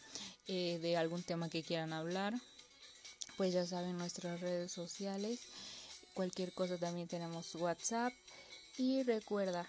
eh, 0.47 0.78
de 0.83 0.99
algún 0.99 1.23
tema 1.23 1.49
que 1.49 1.62
quieran 1.62 1.94
hablar, 1.94 2.35
pues 3.38 3.54
ya 3.54 3.64
saben 3.64 3.97
nuestras 3.97 4.42
redes 4.42 4.73
sociales. 4.73 5.40
Cualquier 6.12 6.52
cosa 6.52 6.76
también 6.76 7.09
tenemos 7.09 7.54
WhatsApp 7.54 8.12
y 8.76 9.02
recuerda 9.02 9.66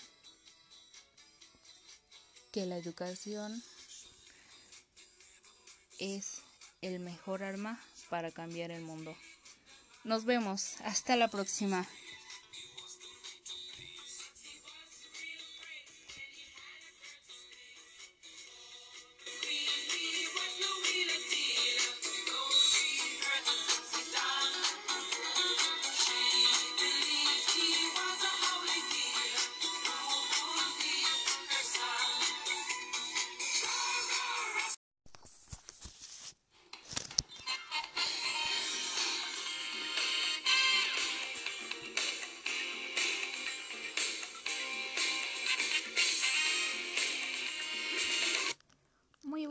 que 2.52 2.66
la 2.66 2.78
educación 2.78 3.62
es 6.00 6.42
el 6.82 7.00
mejor 7.00 7.44
arma 7.44 7.80
para 8.10 8.32
cambiar 8.32 8.72
el 8.72 8.82
mundo. 8.82 9.16
Nos 10.04 10.26
vemos. 10.26 10.76
Hasta 10.82 11.16
la 11.16 11.28
próxima. 11.28 11.88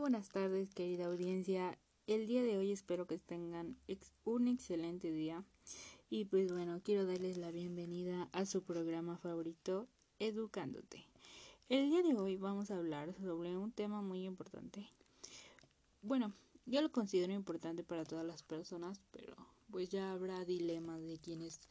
Buenas 0.05 0.29
tardes, 0.29 0.71
querida 0.71 1.07
audiencia. 1.07 1.79
El 2.05 2.27
día 2.27 2.43
de 2.43 2.57
hoy 2.57 2.71
espero 2.71 3.07
que 3.07 3.17
tengan 3.17 3.75
un 4.23 4.47
excelente 4.47 5.11
día. 5.11 5.43
Y 6.11 6.25
pues 6.25 6.51
bueno, 6.51 6.79
quiero 6.83 7.07
darles 7.07 7.37
la 7.37 7.49
bienvenida 7.49 8.29
a 8.31 8.45
su 8.45 8.61
programa 8.61 9.17
favorito, 9.17 9.87
Educándote. 10.19 11.07
El 11.69 11.89
día 11.89 12.03
de 12.03 12.13
hoy 12.13 12.37
vamos 12.37 12.69
a 12.69 12.77
hablar 12.77 13.15
sobre 13.15 13.57
un 13.57 13.71
tema 13.71 14.03
muy 14.03 14.25
importante. 14.25 14.87
Bueno, 16.03 16.35
yo 16.67 16.83
lo 16.83 16.91
considero 16.91 17.33
importante 17.33 17.83
para 17.83 18.05
todas 18.05 18.27
las 18.27 18.43
personas, 18.43 19.01
pero 19.09 19.35
pues 19.71 19.89
ya 19.89 20.11
habrá 20.11 20.45
dilemas 20.45 21.01
de 21.01 21.17
quienes 21.17 21.61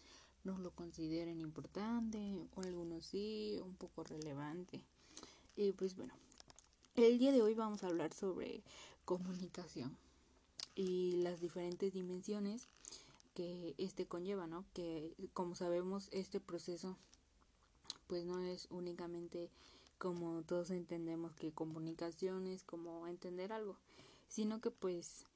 no 0.43 0.59
lo 0.59 0.73
consideren 0.73 1.41
importante, 1.41 2.35
o 2.57 2.63
algunos 2.63 3.07
sí, 3.07 3.61
un 3.63 3.77
poco 3.77 4.03
relevante. 4.03 4.83
Y 5.55 5.71
pues 5.71 5.95
bueno, 5.95 6.15
el 7.03 7.19
día 7.19 7.33
de 7.33 7.43
hoy 7.43 7.55
vamos 7.55 7.83
a 7.83 7.89
hablar 7.89 8.15
sobre 8.15 8.63
comunicación 9.05 9.97
y 10.77 11.17
las 11.23 11.41
diferentes 11.41 11.93
dimensiones 11.93 12.69
que 13.35 13.75
este 13.79 14.07
conlleva, 14.07 14.47
¿no? 14.47 14.65
Que 14.75 15.13
como 15.33 15.57
sabemos 15.57 16.09
este 16.13 16.39
proceso 16.39 16.97
pues 18.07 18.25
no 18.25 18.39
es 18.41 18.69
únicamente 18.71 19.51
como 19.99 20.43
todos 20.43 20.71
entendemos 20.71 21.35
que 21.35 21.53
comunicación 21.53 22.47
es 22.47 22.63
como 22.63 23.09
entender 23.09 23.53
algo, 23.53 23.77
sino 24.29 24.61
que 24.61 24.71
pues 24.71 25.27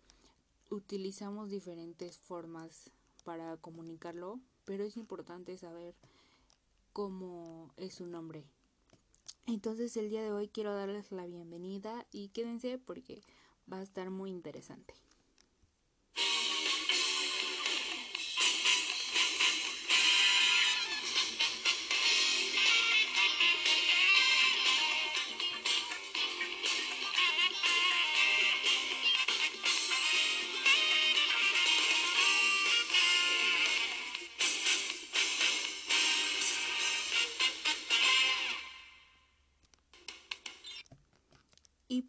utilizamos 0.71 1.51
diferentes 1.51 2.19
formas 2.19 2.91
para 3.25 3.57
comunicarlo, 3.57 4.39
pero 4.65 4.85
es 4.85 4.97
importante 4.97 5.59
saber 5.59 5.97
cómo 6.93 7.73
es 7.77 7.95
su 7.95 8.07
nombre 8.07 8.45
entonces 9.49 9.97
el 9.97 10.11
día 10.11 10.23
de 10.23 10.31
hoy 10.31 10.49
quiero 10.49 10.75
darles 10.75 11.11
la 11.11 11.27
bienvenida 11.27 12.07
y 12.13 12.29
quédense 12.29 12.79
porque 12.79 13.23
va 13.71 13.79
a 13.79 13.83
estar 13.83 14.11
muy 14.11 14.31
interesante. 14.31 14.95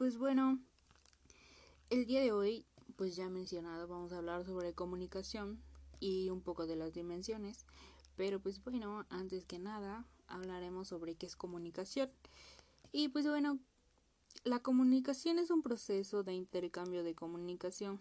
Pues 0.09 0.17
bueno, 0.17 0.59
el 1.91 2.07
día 2.07 2.19
de 2.21 2.31
hoy, 2.31 2.65
pues 2.95 3.15
ya 3.15 3.29
mencionado, 3.29 3.87
vamos 3.87 4.11
a 4.11 4.17
hablar 4.17 4.43
sobre 4.43 4.73
comunicación 4.73 5.61
y 5.99 6.31
un 6.31 6.41
poco 6.41 6.65
de 6.65 6.75
las 6.75 6.95
dimensiones. 6.95 7.67
Pero 8.15 8.39
pues 8.39 8.63
bueno, 8.63 9.05
antes 9.11 9.45
que 9.45 9.59
nada, 9.59 10.07
hablaremos 10.25 10.87
sobre 10.87 11.13
qué 11.13 11.27
es 11.27 11.35
comunicación. 11.35 12.09
Y 12.91 13.09
pues 13.09 13.27
bueno, 13.27 13.59
la 14.45 14.63
comunicación 14.63 15.37
es 15.37 15.51
un 15.51 15.61
proceso 15.61 16.23
de 16.23 16.33
intercambio 16.33 17.03
de 17.03 17.13
comunicación. 17.13 17.99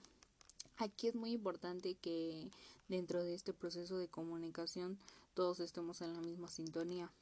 Aquí 0.78 1.08
es 1.08 1.14
muy 1.14 1.32
importante 1.32 1.94
que 1.96 2.50
dentro 2.88 3.22
de 3.22 3.34
este 3.34 3.52
proceso 3.52 3.98
de 3.98 4.08
comunicación 4.08 4.98
todos 5.34 5.60
estemos 5.60 6.00
en 6.00 6.14
la 6.14 6.22
misma 6.22 6.48
sintonía. 6.48 7.12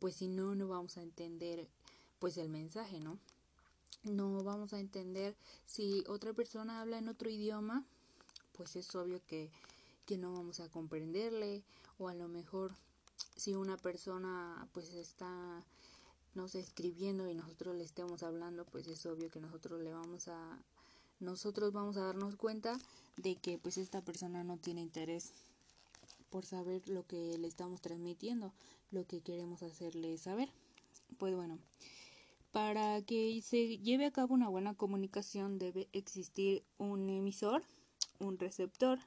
Pues 0.00 0.16
si 0.16 0.26
no, 0.26 0.56
no 0.56 0.66
vamos 0.66 0.96
a 0.96 1.02
entender 1.02 1.68
pues 2.18 2.36
el 2.36 2.48
mensaje, 2.48 2.98
¿no? 2.98 3.20
No 4.04 4.42
vamos 4.42 4.72
a 4.72 4.80
entender. 4.80 5.36
Si 5.66 6.04
otra 6.08 6.32
persona 6.32 6.80
habla 6.80 6.98
en 6.98 7.08
otro 7.08 7.30
idioma, 7.30 7.84
pues 8.52 8.76
es 8.76 8.94
obvio 8.94 9.20
que, 9.26 9.50
que 10.06 10.18
no 10.18 10.32
vamos 10.32 10.60
a 10.60 10.68
comprenderle. 10.68 11.62
O 11.98 12.08
a 12.08 12.14
lo 12.14 12.28
mejor 12.28 12.72
si 13.36 13.54
una 13.54 13.76
persona 13.76 14.68
pues 14.72 14.92
está 14.94 15.62
no 16.34 16.48
sé 16.48 16.60
escribiendo 16.60 17.28
y 17.28 17.34
nosotros 17.34 17.76
le 17.76 17.84
estemos 17.84 18.22
hablando 18.22 18.64
pues 18.64 18.86
es 18.88 19.04
obvio 19.06 19.30
que 19.30 19.40
nosotros 19.40 19.80
le 19.80 19.92
vamos 19.92 20.28
a 20.28 20.58
nosotros 21.20 21.72
vamos 21.72 21.96
a 21.96 22.04
darnos 22.04 22.36
cuenta 22.36 22.78
de 23.16 23.36
que 23.36 23.58
pues 23.58 23.76
esta 23.76 24.00
persona 24.00 24.42
no 24.42 24.56
tiene 24.56 24.80
interés 24.80 25.32
por 26.30 26.46
saber 26.46 26.88
lo 26.88 27.06
que 27.06 27.36
le 27.38 27.46
estamos 27.46 27.80
transmitiendo 27.80 28.52
lo 28.90 29.06
que 29.06 29.20
queremos 29.20 29.62
hacerle 29.62 30.18
saber. 30.18 30.50
Pues 31.18 31.34
bueno 31.34 31.58
para 32.52 33.00
que 33.00 33.40
se 33.42 33.78
lleve 33.78 34.04
a 34.04 34.12
cabo 34.12 34.34
una 34.34 34.48
buena 34.48 34.74
comunicación 34.74 35.58
debe 35.58 35.88
existir 35.92 36.62
un 36.76 37.08
emisor, 37.08 37.64
un 38.18 38.38
receptor 38.38 38.98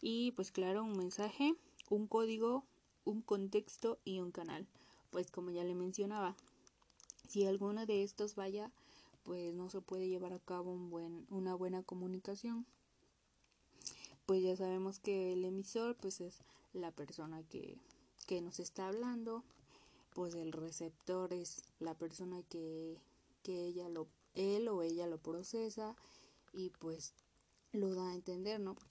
y 0.00 0.32
pues 0.32 0.50
claro 0.50 0.82
un 0.82 0.98
mensaje, 0.98 1.54
un 1.88 2.08
código, 2.08 2.64
un 3.04 3.22
contexto 3.22 4.00
y 4.04 4.18
un 4.18 4.32
canal. 4.32 4.66
Pues 5.10 5.30
como 5.30 5.50
ya 5.50 5.62
le 5.62 5.76
mencionaba, 5.76 6.36
si 7.28 7.46
alguno 7.46 7.86
de 7.86 8.02
estos 8.02 8.34
vaya, 8.34 8.72
pues 9.22 9.54
no 9.54 9.70
se 9.70 9.80
puede 9.80 10.08
llevar 10.08 10.32
a 10.32 10.40
cabo 10.40 10.72
un 10.72 10.90
buen, 10.90 11.24
una 11.30 11.54
buena 11.54 11.84
comunicación. 11.84 12.66
Pues 14.26 14.42
ya 14.42 14.56
sabemos 14.56 14.98
que 14.98 15.32
el 15.34 15.44
emisor 15.44 15.96
pues 15.96 16.20
es 16.20 16.42
la 16.72 16.90
persona 16.90 17.44
que, 17.44 17.78
que 18.26 18.40
nos 18.40 18.58
está 18.58 18.88
hablando, 18.88 19.44
pues 20.14 20.34
el 20.34 20.52
receptor 20.52 21.32
es 21.32 21.62
la 21.78 21.94
persona 21.94 22.42
que, 22.48 22.98
que 23.42 23.66
ella 23.66 23.88
lo, 23.88 24.08
él 24.34 24.68
o 24.68 24.82
ella 24.82 25.06
lo 25.06 25.18
procesa 25.18 25.96
y 26.52 26.70
pues 26.70 27.14
lo 27.72 27.94
da 27.94 28.10
a 28.10 28.14
entender, 28.14 28.60
¿no? 28.60 28.74
Porque 28.74 28.90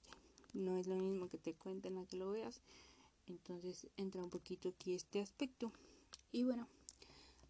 no 0.54 0.78
es 0.78 0.88
lo 0.88 0.96
mismo 0.96 1.30
que 1.30 1.38
te 1.38 1.54
cuenten 1.54 1.98
a 1.98 2.06
que 2.06 2.18
lo 2.18 2.32
veas. 2.32 2.62
Entonces 3.28 3.88
entra 3.98 4.24
un 4.24 4.30
poquito 4.30 4.70
aquí 4.70 4.94
este 4.94 5.22
aspecto. 5.22 5.72
Y 6.32 6.44
bueno, 6.44 6.68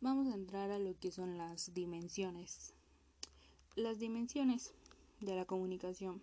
vamos 0.01 0.27
a 0.27 0.35
entrar 0.35 0.71
a 0.71 0.79
lo 0.79 0.97
que 0.99 1.11
son 1.11 1.37
las 1.37 1.73
dimensiones. 1.73 2.73
Las 3.75 3.99
dimensiones 3.99 4.73
de 5.21 5.35
la 5.35 5.45
comunicación. 5.45 6.21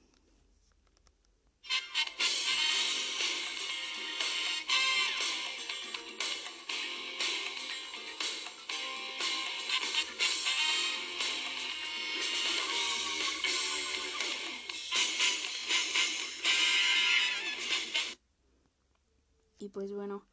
Pues 19.79 19.93
bueno, 19.93 20.25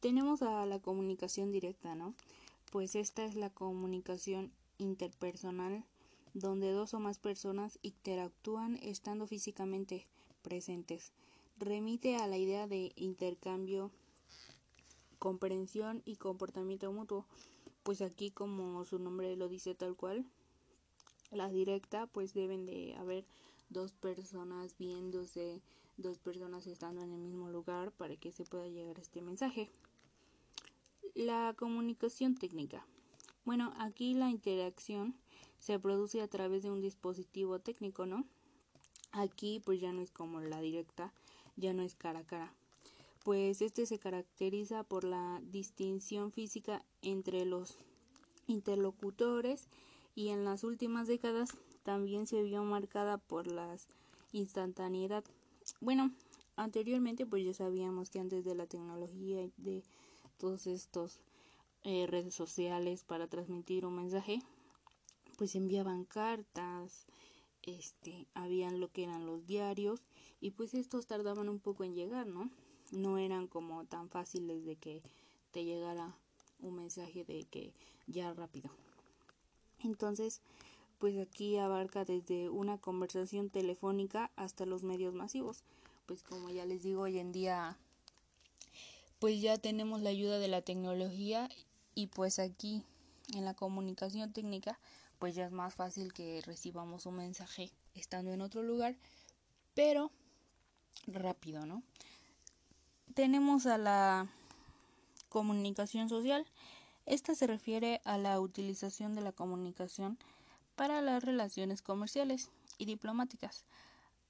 tenemos 0.00 0.42
a 0.42 0.66
la 0.66 0.78
comunicación 0.78 1.50
directa, 1.50 1.94
¿no? 1.94 2.12
Pues 2.70 2.94
esta 2.94 3.24
es 3.24 3.34
la 3.34 3.48
comunicación 3.48 4.52
interpersonal 4.76 5.86
donde 6.34 6.70
dos 6.72 6.92
o 6.92 7.00
más 7.00 7.18
personas 7.18 7.78
interactúan 7.80 8.78
estando 8.82 9.26
físicamente 9.26 10.06
presentes. 10.42 11.12
Remite 11.58 12.16
a 12.16 12.26
la 12.26 12.36
idea 12.36 12.66
de 12.66 12.92
intercambio, 12.94 13.90
comprensión 15.18 16.02
y 16.04 16.16
comportamiento 16.16 16.92
mutuo. 16.92 17.24
Pues 17.82 18.02
aquí 18.02 18.30
como 18.30 18.84
su 18.84 18.98
nombre 18.98 19.34
lo 19.34 19.48
dice 19.48 19.74
tal 19.74 19.96
cual, 19.96 20.26
la 21.30 21.48
directa 21.48 22.06
pues 22.06 22.34
deben 22.34 22.66
de 22.66 22.96
haber 22.96 23.24
dos 23.70 23.92
personas 23.92 24.76
viéndose, 24.76 25.62
dos 26.00 26.18
personas 26.18 26.66
estando 26.66 27.02
en 27.02 27.12
el 27.12 27.20
mismo 27.20 27.48
lugar 27.50 27.92
para 27.92 28.16
que 28.16 28.32
se 28.32 28.44
pueda 28.44 28.66
llegar 28.68 28.98
este 28.98 29.22
mensaje. 29.22 29.70
La 31.14 31.54
comunicación 31.56 32.34
técnica. 32.34 32.86
Bueno, 33.44 33.72
aquí 33.78 34.14
la 34.14 34.30
interacción 34.30 35.14
se 35.58 35.78
produce 35.78 36.20
a 36.20 36.28
través 36.28 36.62
de 36.62 36.70
un 36.70 36.80
dispositivo 36.80 37.58
técnico, 37.58 38.06
¿no? 38.06 38.24
Aquí 39.12 39.60
pues 39.64 39.80
ya 39.80 39.92
no 39.92 40.00
es 40.00 40.10
como 40.10 40.40
la 40.40 40.60
directa, 40.60 41.12
ya 41.56 41.72
no 41.72 41.82
es 41.82 41.94
cara 41.94 42.20
a 42.20 42.26
cara. 42.26 42.54
Pues 43.24 43.60
este 43.60 43.86
se 43.86 43.98
caracteriza 43.98 44.82
por 44.84 45.04
la 45.04 45.40
distinción 45.42 46.32
física 46.32 46.84
entre 47.02 47.44
los 47.44 47.76
interlocutores 48.46 49.68
y 50.14 50.28
en 50.28 50.44
las 50.44 50.64
últimas 50.64 51.06
décadas 51.06 51.50
también 51.82 52.26
se 52.26 52.42
vio 52.42 52.62
marcada 52.64 53.18
por 53.18 53.46
la 53.46 53.76
instantaneidad. 54.32 55.24
Bueno, 55.80 56.12
anteriormente 56.56 57.26
pues 57.26 57.44
ya 57.44 57.54
sabíamos 57.54 58.10
que 58.10 58.20
antes 58.20 58.44
de 58.44 58.54
la 58.54 58.66
tecnología 58.66 59.42
y 59.42 59.52
de 59.56 59.82
todos 60.38 60.66
estos 60.66 61.20
eh, 61.84 62.06
redes 62.06 62.34
sociales 62.34 63.04
para 63.04 63.26
transmitir 63.26 63.86
un 63.86 63.96
mensaje, 63.96 64.40
pues 65.38 65.54
enviaban 65.54 66.04
cartas, 66.04 67.06
este, 67.62 68.26
habían 68.34 68.80
lo 68.80 68.88
que 68.88 69.04
eran 69.04 69.26
los 69.26 69.46
diarios 69.46 70.02
y 70.40 70.50
pues 70.50 70.74
estos 70.74 71.06
tardaban 71.06 71.48
un 71.48 71.60
poco 71.60 71.84
en 71.84 71.94
llegar, 71.94 72.26
¿no? 72.26 72.50
No 72.92 73.18
eran 73.18 73.46
como 73.46 73.84
tan 73.84 74.08
fáciles 74.08 74.64
de 74.64 74.76
que 74.76 75.02
te 75.52 75.64
llegara 75.64 76.14
un 76.60 76.76
mensaje 76.76 77.24
de 77.24 77.44
que 77.44 77.72
ya 78.06 78.32
rápido. 78.32 78.70
Entonces, 79.78 80.42
pues 81.00 81.18
aquí 81.18 81.56
abarca 81.56 82.04
desde 82.04 82.50
una 82.50 82.76
conversación 82.76 83.48
telefónica 83.48 84.30
hasta 84.36 84.66
los 84.66 84.84
medios 84.84 85.14
masivos. 85.14 85.64
Pues 86.04 86.22
como 86.22 86.50
ya 86.50 86.66
les 86.66 86.82
digo, 86.82 87.02
hoy 87.02 87.18
en 87.18 87.32
día 87.32 87.76
pues 89.18 89.40
ya 89.40 89.56
tenemos 89.56 90.02
la 90.02 90.10
ayuda 90.10 90.38
de 90.38 90.48
la 90.48 90.60
tecnología 90.60 91.48
y 91.94 92.08
pues 92.08 92.38
aquí 92.38 92.82
en 93.34 93.46
la 93.46 93.54
comunicación 93.54 94.32
técnica 94.32 94.78
pues 95.18 95.34
ya 95.34 95.46
es 95.46 95.52
más 95.52 95.74
fácil 95.74 96.12
que 96.12 96.42
recibamos 96.42 97.06
un 97.06 97.16
mensaje 97.16 97.70
estando 97.94 98.32
en 98.32 98.42
otro 98.42 98.62
lugar, 98.62 98.94
pero 99.74 100.10
rápido, 101.06 101.64
¿no? 101.64 101.82
Tenemos 103.14 103.66
a 103.66 103.78
la 103.78 104.28
comunicación 105.30 106.10
social. 106.10 106.46
Esta 107.06 107.34
se 107.34 107.46
refiere 107.46 108.02
a 108.04 108.18
la 108.18 108.38
utilización 108.38 109.14
de 109.14 109.22
la 109.22 109.32
comunicación 109.32 110.18
para 110.80 111.02
las 111.02 111.22
relaciones 111.22 111.82
comerciales 111.82 112.48
y 112.78 112.86
diplomáticas, 112.86 113.66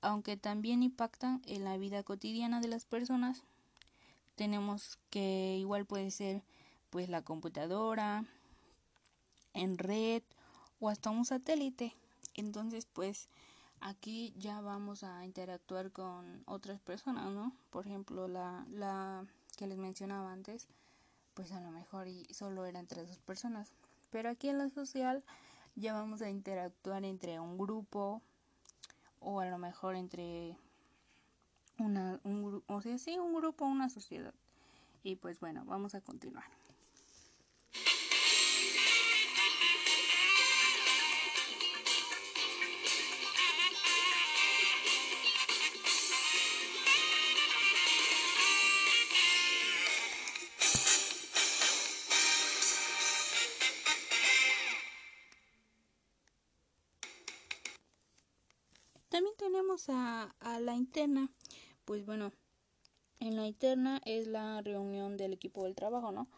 aunque 0.01 0.37
también 0.37 0.83
impactan 0.83 1.41
en 1.47 1.63
la 1.63 1.77
vida 1.77 2.03
cotidiana 2.03 2.61
de 2.61 2.67
las 2.67 2.87
personas. 2.87 3.45
Tenemos 4.35 4.99
que 5.11 5.59
igual 5.61 5.87
puede 5.87 6.11
ser 6.11 6.43
pues 6.91 7.09
la 7.09 7.23
computadora, 7.23 8.25
en 9.55 9.79
red 9.79 10.25
o 10.81 10.89
hasta 10.89 11.11
un 11.11 11.25
satélite. 11.25 11.95
Entonces, 12.35 12.85
pues 12.93 13.29
aquí 13.81 14.35
ya 14.37 14.61
vamos 14.61 15.05
a 15.05 15.25
interactuar 15.25 15.93
con 15.93 16.43
otras 16.47 16.81
personas, 16.81 17.31
¿no? 17.31 17.53
Por 17.71 17.87
ejemplo, 17.87 18.27
la, 18.27 18.67
la 18.73 19.25
que 19.57 19.69
les 19.69 19.79
mencionaba 19.79 20.33
antes, 20.33 20.67
pues 21.35 21.53
a 21.53 21.61
lo 21.61 21.71
mejor 21.71 22.09
y 22.09 22.25
solo 22.35 22.65
eran 22.65 22.81
entre 22.81 23.07
dos 23.07 23.21
personas. 23.21 23.73
Pero 24.11 24.31
aquí 24.31 24.49
en 24.49 24.59
la 24.59 24.69
social 24.71 25.23
ya 25.81 25.95
vamos 25.95 26.23
a 26.23 26.29
interactuar 26.29 27.05
entre 27.05 27.41
un 27.41 27.59
grupo 27.59 28.23
o 29.19 29.41
a 29.41 29.47
lo 29.47 29.59
mejor 29.59 29.97
entre 29.97 30.57
una, 31.79 32.21
un, 32.25 32.63
o 32.67 32.81
sea, 32.81 32.99
sí, 32.99 33.19
un 33.19 33.35
grupo, 33.35 33.65
una 33.65 33.89
sociedad. 33.89 34.35
Y 35.03 35.17
pues 35.17 35.41
bueno, 35.41 35.65
vamos 35.65 35.95
a 35.95 36.01
continuar. 36.01 36.60
A, 59.89 60.35
a 60.41 60.61
la 60.61 60.75
interna. 60.75 61.31
Pues 61.85 62.05
bueno, 62.05 62.33
en 63.21 63.37
la 63.37 63.47
interna 63.47 64.01
es 64.05 64.27
la 64.27 64.61
reunión 64.63 65.17
del 65.17 65.33
equipo 65.33 65.65
del 65.65 65.75
trabajo, 65.75 66.13
¿no? 66.13 66.29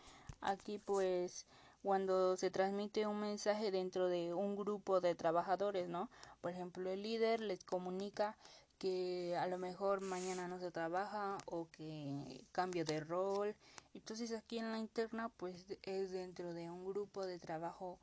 Aquí 0.41 0.79
pues 0.79 1.47
cuando 1.83 2.37
se 2.37 2.51
transmite 2.51 3.07
un 3.07 3.21
mensaje 3.21 3.71
dentro 3.71 4.09
de 4.09 4.35
un 4.35 4.55
grupo 4.57 5.01
de 5.01 5.15
trabajadores, 5.15 5.89
¿no? 5.89 6.09
Por 6.41 6.53
ejemplo, 6.53 6.91
el 6.91 7.03
líder 7.03 7.41
les 7.41 7.65
comunica 7.65 8.37
que 8.79 9.37
a 9.37 9.47
lo 9.47 9.59
mejor 9.59 10.01
mañana 10.01 10.49
no 10.49 10.59
se 10.59 10.73
trabaja 10.73 11.39
o 11.47 11.69
que 11.71 12.45
cambio 12.51 12.85
de 12.85 13.01
rol. 13.01 13.55
Entonces 13.95 14.33
aquí 14.33 14.59
en 14.59 14.73
la 14.73 14.79
interna 14.79 15.29
pues 15.29 15.67
es 15.83 16.11
dentro 16.11 16.53
de 16.53 16.71
un 16.71 16.85
grupo 16.85 17.25
de 17.25 17.39
trabajo 17.39 17.99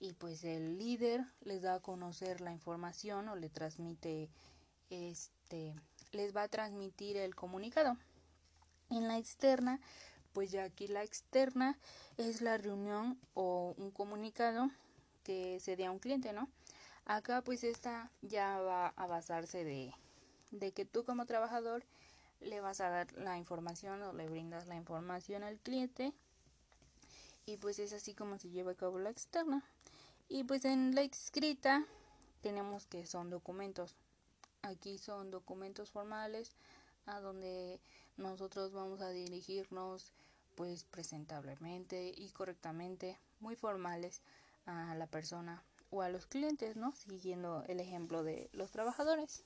y 0.00 0.12
pues 0.14 0.44
el 0.44 0.78
líder 0.78 1.24
les 1.42 1.60
da 1.60 1.74
a 1.74 1.80
conocer 1.80 2.40
la 2.40 2.52
información 2.52 3.28
o 3.28 3.36
le 3.36 3.50
transmite 3.50 4.30
este 4.90 5.74
les 6.12 6.34
va 6.34 6.42
a 6.42 6.48
transmitir 6.48 7.16
el 7.16 7.34
comunicado. 7.34 7.96
En 8.90 9.08
la 9.08 9.18
externa, 9.18 9.80
pues 10.32 10.50
ya 10.50 10.64
aquí 10.64 10.86
la 10.86 11.02
externa 11.02 11.78
es 12.16 12.40
la 12.40 12.56
reunión 12.58 13.18
o 13.34 13.74
un 13.76 13.90
comunicado 13.90 14.70
que 15.24 15.58
se 15.60 15.76
dé 15.76 15.86
a 15.86 15.90
un 15.90 15.98
cliente, 15.98 16.32
¿no? 16.32 16.48
Acá 17.06 17.42
pues 17.42 17.64
esta 17.64 18.10
ya 18.22 18.58
va 18.60 18.88
a 18.88 19.06
basarse 19.06 19.64
de, 19.64 19.92
de 20.52 20.72
que 20.72 20.84
tú 20.84 21.04
como 21.04 21.26
trabajador 21.26 21.84
le 22.40 22.60
vas 22.60 22.80
a 22.80 22.88
dar 22.88 23.12
la 23.14 23.38
información 23.38 24.02
o 24.02 24.12
le 24.12 24.28
brindas 24.28 24.66
la 24.66 24.76
información 24.76 25.42
al 25.42 25.58
cliente 25.58 26.12
y 27.46 27.56
pues 27.56 27.78
es 27.78 27.92
así 27.92 28.14
como 28.14 28.38
se 28.38 28.50
lleva 28.50 28.72
a 28.72 28.76
cabo 28.76 28.98
la 28.98 29.10
externa. 29.10 29.62
Y 30.28 30.44
pues 30.44 30.64
en 30.64 30.94
la 30.94 31.02
escrita 31.02 31.84
tenemos 32.40 32.86
que 32.86 33.06
son 33.06 33.30
documentos. 33.30 33.94
Aquí 34.64 34.96
son 34.96 35.30
documentos 35.30 35.90
formales 35.90 36.56
a 37.04 37.20
donde 37.20 37.82
nosotros 38.16 38.72
vamos 38.72 39.02
a 39.02 39.10
dirigirnos 39.10 40.14
pues 40.54 40.84
presentablemente 40.84 42.14
y 42.16 42.30
correctamente, 42.30 43.18
muy 43.40 43.56
formales 43.56 44.22
a 44.64 44.94
la 44.94 45.06
persona 45.06 45.62
o 45.90 46.00
a 46.00 46.08
los 46.08 46.26
clientes, 46.26 46.76
¿no? 46.76 46.92
Siguiendo 46.92 47.62
el 47.68 47.78
ejemplo 47.78 48.22
de 48.22 48.48
los 48.54 48.70
trabajadores. 48.70 49.44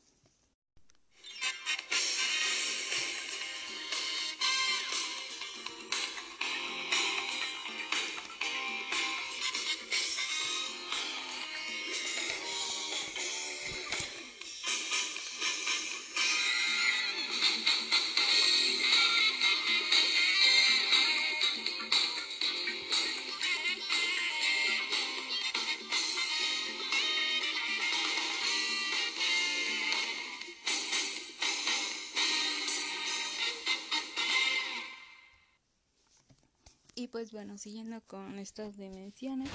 Pues 37.19 37.33
bueno, 37.33 37.59
siguiendo 37.59 38.01
con 38.07 38.39
estas 38.39 38.77
dimensiones, 38.77 39.51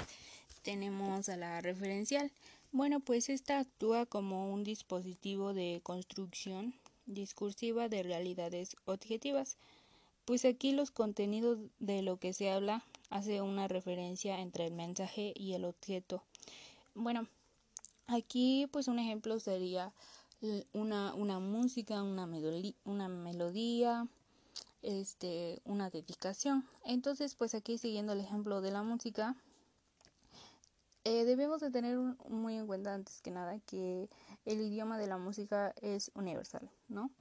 tenemos 0.63 1.30
a 1.30 1.38
la 1.38 1.62
referencial. 1.62 2.30
Bueno, 2.73 2.99
pues 2.99 3.30
esta 3.30 3.60
actúa 3.60 4.06
como 4.06 4.54
un 4.54 4.65
dispositivo 4.65 5.54
de 5.54 5.80
construcción 5.82 6.73
discursiva 7.06 7.88
de 7.88 8.04
realidades 8.04 8.76
objetivas. 8.84 9.56
Pues 10.26 10.43
aquí 10.43 10.73
los 10.73 10.91
contenidos 10.91 11.58
de 11.80 12.02
lo 12.02 12.17
que 12.17 12.34
se 12.34 12.52
habla 12.52 12.84
hace 13.10 13.41
una 13.41 13.69
referencia 13.69 14.41
entre 14.41 14.67
el 14.67 14.73
mensaje 14.73 15.32
y 15.34 15.54
el 15.54 15.63
objeto. 15.63 16.21
Bueno, 16.95 17.30
aquí 18.08 18.67
pues 18.73 18.89
un 18.89 18.99
ejemplo 18.99 19.39
sería 19.39 19.93
una, 20.73 21.13
una 21.13 21.39
música, 21.39 22.04
una, 22.04 22.28
una 22.84 23.08
melodía, 23.08 24.06
este, 24.84 25.62
una 25.65 25.89
dedicación. 25.89 26.67
Entonces, 26.86 27.36
pues 27.36 27.56
aquí 27.56 27.78
siguiendo 27.78 28.13
el 28.13 28.19
ejemplo 28.19 28.62
de 28.62 28.72
la 28.72 28.84
música, 28.84 29.36
eh, 31.06 31.26
debemos 31.26 31.60
de 31.60 31.72
tener 31.72 31.98
muy 32.30 32.56
en 32.56 32.67
cuenta 32.67 32.93
antes 32.93 33.22
que 33.22 33.32
nada 33.32 33.60
que 33.60 34.10
el 34.46 34.62
idioma 34.62 34.98
de 34.98 35.08
la 35.08 35.17
música 35.17 35.74
es 35.82 36.12
universal, 36.15 36.69
¿no? 36.88 37.12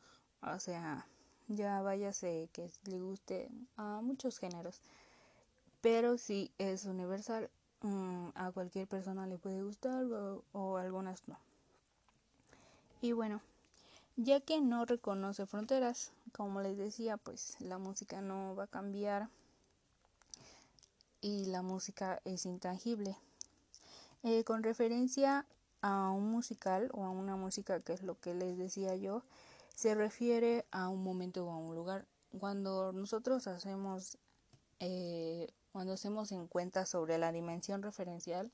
O 0.40 0.59
sea, 0.61 1.07
ya 1.48 1.83
váyase 1.83 2.48
que 2.53 2.70
le 2.85 3.01
guste 3.01 3.51
a 3.77 4.01
muchos 4.01 4.38
géneros, 4.38 4.81
pero 5.81 6.16
si 6.16 6.53
es 6.59 6.85
universal, 6.85 7.51
mm, 7.81 8.29
a 8.35 8.53
cualquier 8.53 8.87
persona 8.87 9.27
le 9.27 9.38
puede 9.38 9.62
gustar 9.62 10.05
o, 10.05 10.44
o 10.53 10.77
algunas 10.77 11.27
no. 11.27 11.37
Y 13.01 13.11
bueno, 13.11 13.40
ya 14.16 14.40
que 14.40 14.61
no 14.61 14.85
reconoce 14.85 15.44
fronteras, 15.46 16.12
como 16.33 16.61
les 16.61 16.77
decía, 16.77 17.16
pues 17.16 17.57
la 17.61 17.79
música 17.79 18.21
no 18.21 18.55
va 18.57 18.64
a 18.64 18.68
cambiar 18.68 19.29
y 21.21 21.47
la 21.47 21.62
música 21.62 22.21
es 22.25 22.47
intangible. 22.47 23.16
Eh, 24.25 24.45
con 24.45 24.62
referencia 24.62 25.47
a 25.81 26.11
un 26.11 26.31
musical 26.31 26.90
o 26.92 27.05
a 27.05 27.11
una 27.11 27.37
música, 27.37 27.81
que 27.81 27.92
es 27.92 28.03
lo 28.03 28.18
que 28.21 28.35
les 28.35 28.57
decía 28.57 28.95
yo, 28.97 29.23
se 29.75 29.95
refiere 29.95 30.64
a 30.71 30.88
un 30.88 31.03
momento 31.03 31.47
o 31.47 31.51
a 31.51 31.57
un 31.57 31.75
lugar. 31.75 32.07
Cuando 32.38 32.92
nosotros 32.92 33.47
hacemos, 33.47 34.16
eh, 34.81 35.49
cuando 35.73 35.92
hacemos 35.92 36.33
en 36.33 36.47
cuenta 36.47 36.87
sobre 36.87 37.18
la 37.18 37.33
dimensión 37.33 37.83
referencial 37.83 38.51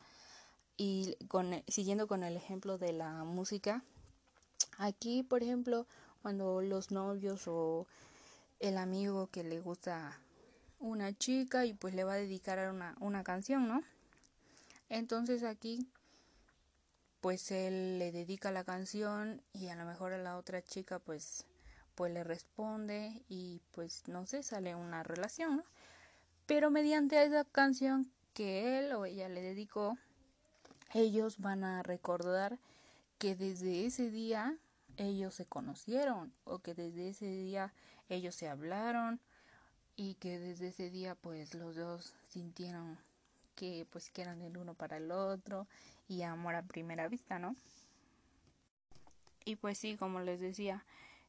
y 0.76 1.16
con, 1.28 1.62
siguiendo 1.68 2.06
con 2.06 2.22
el 2.22 2.36
ejemplo 2.36 2.78
de 2.78 2.92
la 2.92 3.24
música, 3.24 3.82
aquí, 4.78 5.22
por 5.22 5.42
ejemplo, 5.42 5.86
cuando 6.22 6.60
los 6.60 6.90
novios 6.90 7.46
o 7.46 7.86
el 8.60 8.78
amigo 8.78 9.28
que 9.28 9.44
le 9.44 9.60
gusta 9.60 10.18
una 10.78 11.12
chica 11.16 11.64
y 11.64 11.74
pues 11.74 11.94
le 11.94 12.04
va 12.04 12.14
a 12.14 12.16
dedicar 12.16 12.72
una, 12.72 12.96
una 13.00 13.24
canción, 13.24 13.68
¿no? 13.68 13.82
Entonces 14.88 15.42
aquí 15.42 15.86
pues 17.20 17.50
él 17.50 17.98
le 17.98 18.12
dedica 18.12 18.52
la 18.52 18.64
canción 18.64 19.42
y 19.52 19.68
a 19.68 19.76
lo 19.76 19.84
mejor 19.84 20.12
a 20.12 20.18
la 20.18 20.36
otra 20.36 20.62
chica 20.62 20.98
pues 20.98 21.44
pues 21.94 22.12
le 22.12 22.22
responde 22.22 23.24
y 23.28 23.60
pues 23.72 24.06
no 24.06 24.24
sé, 24.24 24.44
sale 24.44 24.76
una 24.76 25.02
relación, 25.02 25.56
¿no? 25.56 25.64
Pero 26.46 26.70
mediante 26.70 27.20
esa 27.24 27.44
canción 27.44 28.10
que 28.34 28.78
él 28.78 28.92
o 28.92 29.04
ella 29.04 29.28
le 29.28 29.42
dedicó, 29.42 29.98
ellos 30.94 31.38
van 31.38 31.64
a 31.64 31.82
recordar 31.82 32.58
que 33.18 33.34
desde 33.34 33.84
ese 33.84 34.10
día 34.10 34.56
ellos 34.98 35.34
se 35.34 35.46
conocieron 35.46 36.32
o 36.44 36.58
que 36.58 36.74
desde 36.74 37.08
ese 37.08 37.26
día 37.26 37.72
ellos 38.08 38.34
se 38.34 38.48
hablaron 38.48 39.20
y 39.96 40.14
que 40.14 40.38
desde 40.38 40.68
ese 40.68 40.90
día 40.90 41.14
pues 41.14 41.54
los 41.54 41.76
dos 41.76 42.14
sintieron 42.28 42.98
que 43.54 43.86
pues 43.90 44.10
que 44.10 44.22
eran 44.22 44.42
el 44.42 44.56
uno 44.56 44.74
para 44.74 44.98
el 44.98 45.10
otro 45.10 45.66
y 46.08 46.22
amor 46.22 46.54
a 46.54 46.62
primera 46.62 47.08
vista, 47.08 47.38
¿no? 47.38 47.56
Y 49.44 49.56
pues 49.56 49.78
sí, 49.78 49.96
como 49.96 50.20
les 50.20 50.40
decía, 50.40 50.84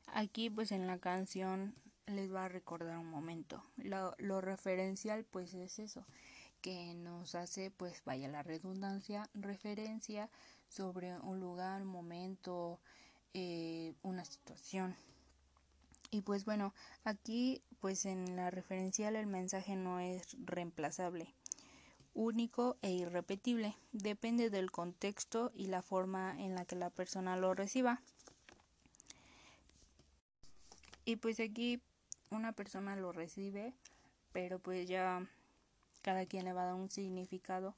aquí 0.07 0.49
pues 0.49 0.71
en 0.71 0.87
la 0.87 0.97
canción 0.97 1.73
les 2.05 2.33
va 2.33 2.45
a 2.45 2.49
recordar 2.49 2.97
un 2.97 3.09
momento. 3.09 3.63
Lo, 3.77 4.15
lo 4.17 4.41
referencial 4.41 5.25
pues 5.25 5.53
es 5.53 5.79
eso, 5.79 6.05
que 6.61 6.93
nos 6.95 7.35
hace 7.35 7.71
pues 7.71 8.03
vaya 8.03 8.27
la 8.27 8.43
redundancia, 8.43 9.29
referencia 9.33 10.29
sobre 10.67 11.17
un 11.19 11.39
lugar, 11.39 11.81
un 11.81 11.87
momento, 11.87 12.79
eh, 13.33 13.93
una 14.01 14.25
situación. 14.25 14.95
Y 16.11 16.21
pues 16.21 16.45
bueno, 16.45 16.73
aquí 17.03 17.61
pues 17.79 18.05
en 18.05 18.35
la 18.35 18.49
referencial 18.49 19.15
el 19.15 19.27
mensaje 19.27 19.75
no 19.75 19.99
es 19.99 20.35
reemplazable 20.45 21.33
único 22.13 22.77
e 22.81 22.91
irrepetible. 22.91 23.77
Depende 23.93 24.49
del 24.49 24.71
contexto 24.71 25.51
y 25.55 25.67
la 25.67 25.81
forma 25.81 26.35
en 26.37 26.53
la 26.53 26.65
que 26.65 26.75
la 26.75 26.89
persona 26.89 27.37
lo 27.37 27.53
reciba. 27.53 28.01
Y 31.05 31.15
pues 31.15 31.39
aquí 31.39 31.81
una 32.29 32.51
persona 32.51 32.95
lo 32.95 33.11
recibe, 33.11 33.73
pero 34.31 34.59
pues 34.59 34.87
ya 34.87 35.25
cada 36.01 36.25
quien 36.25 36.45
le 36.45 36.53
va 36.53 36.63
a 36.63 36.65
dar 36.65 36.75
un 36.75 36.91
significado, 36.91 37.75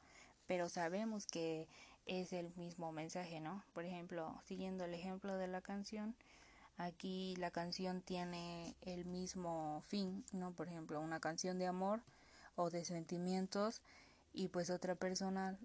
pero 0.47 0.69
sabemos 0.69 1.27
que 1.27 1.67
es 2.11 2.33
el 2.33 2.53
mismo 2.57 2.91
mensaje, 2.91 3.39
¿no? 3.39 3.63
Por 3.73 3.85
ejemplo, 3.85 4.35
siguiendo 4.43 4.83
el 4.83 4.93
ejemplo 4.93 5.37
de 5.37 5.47
la 5.47 5.61
canción, 5.61 6.13
aquí 6.77 7.37
la 7.37 7.51
canción 7.51 8.01
tiene 8.01 8.75
el 8.81 9.05
mismo 9.05 9.81
fin, 9.87 10.25
¿no? 10.33 10.51
Por 10.51 10.67
ejemplo, 10.67 10.99
una 10.99 11.21
canción 11.21 11.57
de 11.57 11.67
amor 11.67 12.01
o 12.57 12.69
de 12.69 12.83
sentimientos 12.83 13.81
y 14.33 14.49
pues 14.49 14.69
otra 14.69 14.95
persona 14.95 15.57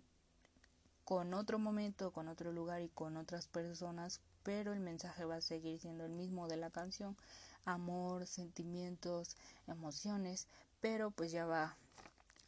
con 1.05 1.35
otro 1.35 1.59
momento, 1.59 2.13
con 2.13 2.29
otro 2.29 2.53
lugar 2.53 2.81
y 2.81 2.91
con 2.91 3.17
otras 3.17 3.49
personas, 3.49 4.21
pero 4.45 4.73
el 4.73 4.79
mensaje 4.79 5.25
va 5.25 5.37
a 5.37 5.41
seguir 5.41 5.81
siendo 5.81 6.05
el 6.05 6.13
mismo 6.13 6.47
de 6.47 6.59
la 6.59 6.71
canción, 6.71 7.17
amor, 7.65 8.25
sentimientos, 8.29 9.37
emociones, 9.67 10.47
pero 10.81 11.11
pues 11.11 11.33
ya 11.33 11.45
va 11.45 11.77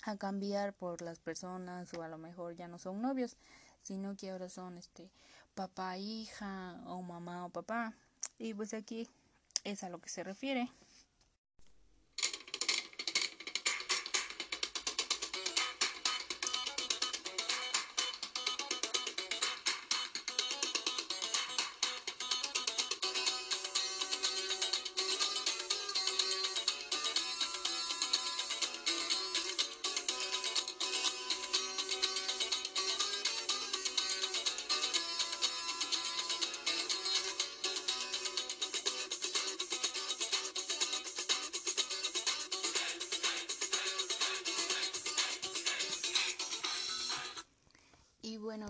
a 0.03 0.17
cambiar 0.17 0.73
por 0.73 1.03
las 1.03 1.19
personas 1.19 1.93
o 1.95 2.03
a 2.03 2.09
lo 2.09 2.19
mejor 2.19 2.55
ya 2.55 2.69
no 2.69 2.79
son 2.79 3.03
novios, 3.03 3.37
sino 3.83 4.17
que 4.17 4.31
ahora 4.31 4.49
son 4.49 4.79
este 4.79 5.11
papá, 5.55 5.99
hija 5.99 6.81
o 6.87 7.03
mamá 7.03 7.47
o 7.47 7.51
papá. 7.51 7.95
Y 8.39 8.55
pues 8.55 8.75
aquí 8.75 9.09
es 9.65 9.83
a 9.83 9.89
lo 9.89 10.01
que 10.01 10.09
se 10.09 10.23
refiere. 10.23 10.71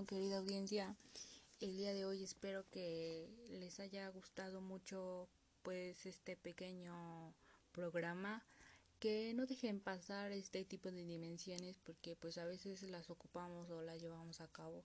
Querida 0.07 0.39
audiencia, 0.39 0.95
el 1.61 1.77
día 1.77 1.93
de 1.93 2.05
hoy 2.05 2.23
espero 2.23 2.65
que 2.71 3.29
les 3.51 3.81
haya 3.81 4.09
gustado 4.11 4.61
mucho 4.61 5.29
pues 5.63 6.07
este 6.07 6.37
pequeño 6.37 7.35
programa. 7.73 8.45
Que 9.01 9.33
no 9.35 9.47
dejen 9.47 9.79
pasar 9.79 10.33
este 10.33 10.65
tipo 10.65 10.91
de 10.91 11.05
dimensiones 11.05 11.79
porque 11.79 12.17
pues 12.17 12.37
a 12.37 12.45
veces 12.45 12.83
las 12.83 13.11
ocupamos 13.11 13.71
o 13.71 13.81
las 13.81 14.01
llevamos 14.01 14.41
a 14.41 14.49
cabo. 14.49 14.85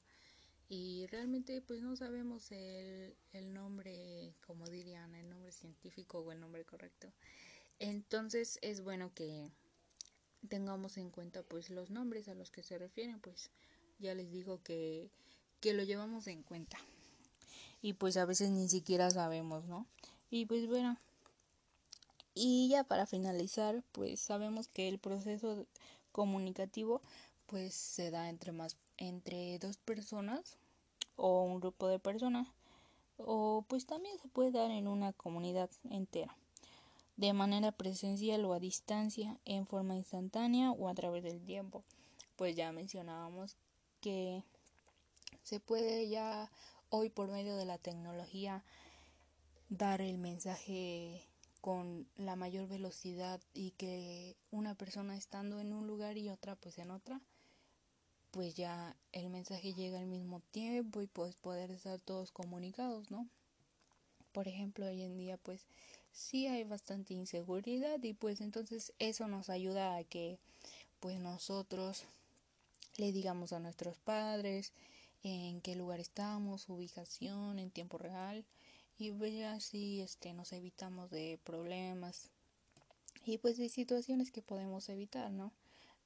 Y 0.69 1.08
realmente 1.08 1.62
pues 1.62 1.82
no 1.82 1.95
sabemos 1.95 2.52
el, 2.52 3.15
el 3.34 3.54
nombre 3.54 4.36
como 4.45 4.67
dirían 4.67 5.15
el 5.15 5.30
nombre 5.30 5.52
científico 5.52 6.19
o 6.19 6.32
el 6.32 6.39
nombre 6.39 6.63
correcto. 6.63 7.12
Entonces 7.80 8.60
es 8.62 8.82
bueno 8.82 9.12
que 9.15 9.49
tengamos 10.47 10.97
en 10.97 11.10
cuenta 11.10 11.41
pues 11.43 11.69
los 11.69 11.89
nombres 11.89 12.28
a 12.28 12.36
los 12.36 12.52
que 12.52 12.63
se 12.63 12.78
refieren 12.78 13.19
pues 13.19 13.49
ya 14.00 14.14
les 14.16 14.32
digo 14.32 14.62
que, 14.64 15.10
que 15.60 15.74
lo 15.74 15.84
llevamos 15.84 16.28
en 16.28 16.44
cuenta. 16.44 16.78
Y 17.82 17.94
pues 17.94 18.18
a 18.18 18.26
veces 18.26 18.50
ni 18.52 18.70
siquiera 18.70 19.10
sabemos, 19.10 19.66
¿no? 19.66 19.86
Y 20.30 20.46
pues 20.46 20.68
bueno, 20.68 20.98
y 22.34 22.70
ya 22.70 22.84
para 22.84 23.06
finalizar, 23.06 23.84
pues 23.92 24.20
sabemos 24.20 24.68
que 24.68 24.88
el 24.88 25.00
proceso 25.00 25.68
comunicativo 26.12 27.02
pues 27.46 27.74
se 27.74 28.10
da 28.10 28.30
entre 28.30 28.52
más 28.52 28.78
entre 28.98 29.60
dos 29.60 29.78
personas 29.78 30.58
o 31.16 31.44
un 31.44 31.60
grupo 31.60 31.88
de 31.88 32.00
personas 32.00 32.48
o 33.18 33.66
pues 33.68 33.86
también 33.86 34.18
se 34.20 34.28
puede 34.28 34.52
dar 34.52 34.72
en 34.72 34.88
una 34.88 35.14
comunidad 35.14 35.70
entera 35.90 36.36
de 37.18 37.34
manera 37.34 37.72
presencial 37.72 38.46
o 38.46 38.54
a 38.54 38.60
distancia 38.60 39.38
en 39.46 39.68
forma 39.68 39.96
instantánea 39.96 40.72
o 40.72 40.88
a 40.88 40.96
través 40.96 41.24
del 41.24 41.44
tiempo 41.44 41.84
pues 42.36 42.56
ya 42.56 42.72
mencionábamos 42.72 43.56
que 44.04 44.44
se 45.44 45.62
puede 45.62 46.10
ya 46.10 46.52
hoy 46.89 47.10
por 47.10 47.30
medio 47.32 47.56
de 47.56 47.63
la 47.63 47.78
tecnología 47.78 48.66
dar 49.70 50.02
el 50.02 50.18
mensaje 50.18 51.26
con 51.62 52.06
la 52.18 52.36
mayor 52.36 52.68
velocidad 52.68 53.39
y 53.54 53.72
que 53.72 54.36
una 54.52 54.76
persona 54.76 55.16
estando 55.16 55.62
en 55.62 55.72
un 55.72 55.88
lugar 55.88 56.18
y 56.18 56.28
otra 56.28 56.58
pues 56.58 56.78
en 56.80 56.92
otra, 56.92 57.22
pues 58.32 58.56
ya 58.56 58.98
el 59.13 59.30
mensaje 59.30 59.74
llega 59.74 60.00
al 60.00 60.08
mismo 60.08 60.42
tiempo 60.52 61.02
y 61.02 61.08
pues 61.08 61.36
poder 61.38 61.72
estar 61.72 61.98
todos 62.02 62.34
comunicados, 62.34 63.10
¿no? 63.10 63.30
Por 64.34 64.50
ejemplo, 64.50 64.86
hoy 64.88 65.02
en 65.02 65.18
día 65.18 65.38
pues 65.38 65.66
sí 66.12 66.48
hay 66.48 66.66
bastante 66.66 67.13
inseguridad 67.13 68.04
y 68.04 68.13
pues 68.13 68.42
entonces 68.42 68.92
eso 69.00 69.30
nos 69.30 69.50
ayuda 69.50 69.96
a 69.96 70.04
que 70.04 70.39
pues 71.00 71.22
nosotros 71.22 72.04
le 72.98 73.12
digamos 73.12 73.54
a 73.54 73.60
nuestros 73.60 73.98
padres 74.00 74.74
en 75.24 75.62
qué 75.62 75.76
lugar 75.76 76.00
estamos, 76.00 76.70
ubicación 76.70 77.60
en 77.60 77.72
tiempo 77.72 77.98
real 77.98 78.46
y 78.98 79.12
pues 79.12 79.44
así 79.46 80.02
este 80.02 80.34
nos 80.34 80.54
evitamos 80.54 81.10
de 81.10 81.40
problemas 81.44 82.30
y 83.26 83.38
pues 83.38 83.58
de 83.58 83.70
situaciones 83.70 84.32
que 84.32 84.42
podemos 84.42 84.90
evitar, 84.90 85.32
¿no? 85.32 85.54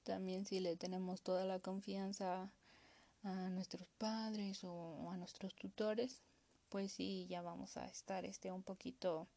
También 0.04 0.46
si 0.46 0.60
le 0.60 0.76
tenemos 0.76 1.22
toda 1.22 1.46
la 1.46 1.60
confianza 1.60 2.50
a 3.24 3.50
nuestros 3.50 3.88
padres 3.98 4.64
o 4.64 5.10
a 5.10 5.18
nuestros 5.18 5.54
tutores, 5.56 6.22
pues 6.70 6.92
sí 6.92 7.28
ya 7.30 7.42
vamos 7.42 7.76
a 7.78 7.86
estar 7.88 8.26
este 8.26 8.52
un 8.52 8.64
poquito 8.64 9.28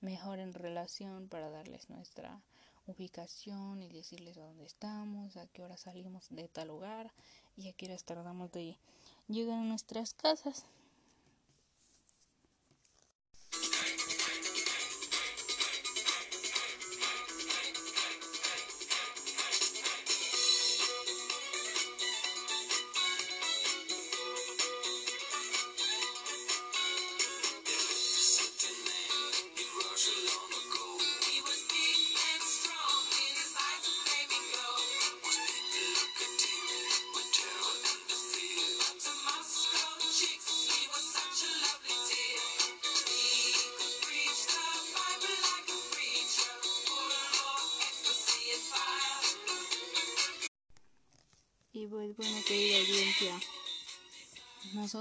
mejor 0.00 0.38
en 0.38 0.52
relación 0.52 1.28
para 1.28 1.50
darles 1.50 1.90
nuestra 1.90 2.42
ubicación 2.86 3.82
y 3.82 3.88
decirles 3.88 4.38
a 4.38 4.42
dónde 4.42 4.64
estamos, 4.64 5.36
a 5.36 5.46
qué 5.48 5.62
hora 5.62 5.76
salimos 5.76 6.26
de 6.30 6.48
tal 6.48 6.68
lugar 6.68 7.12
y 7.56 7.68
a 7.68 7.72
qué 7.72 7.86
hora 7.86 7.96
tardamos 7.98 8.52
de 8.52 8.78
llegar 9.28 9.58
a 9.58 9.64
nuestras 9.64 10.14
casas. 10.14 10.64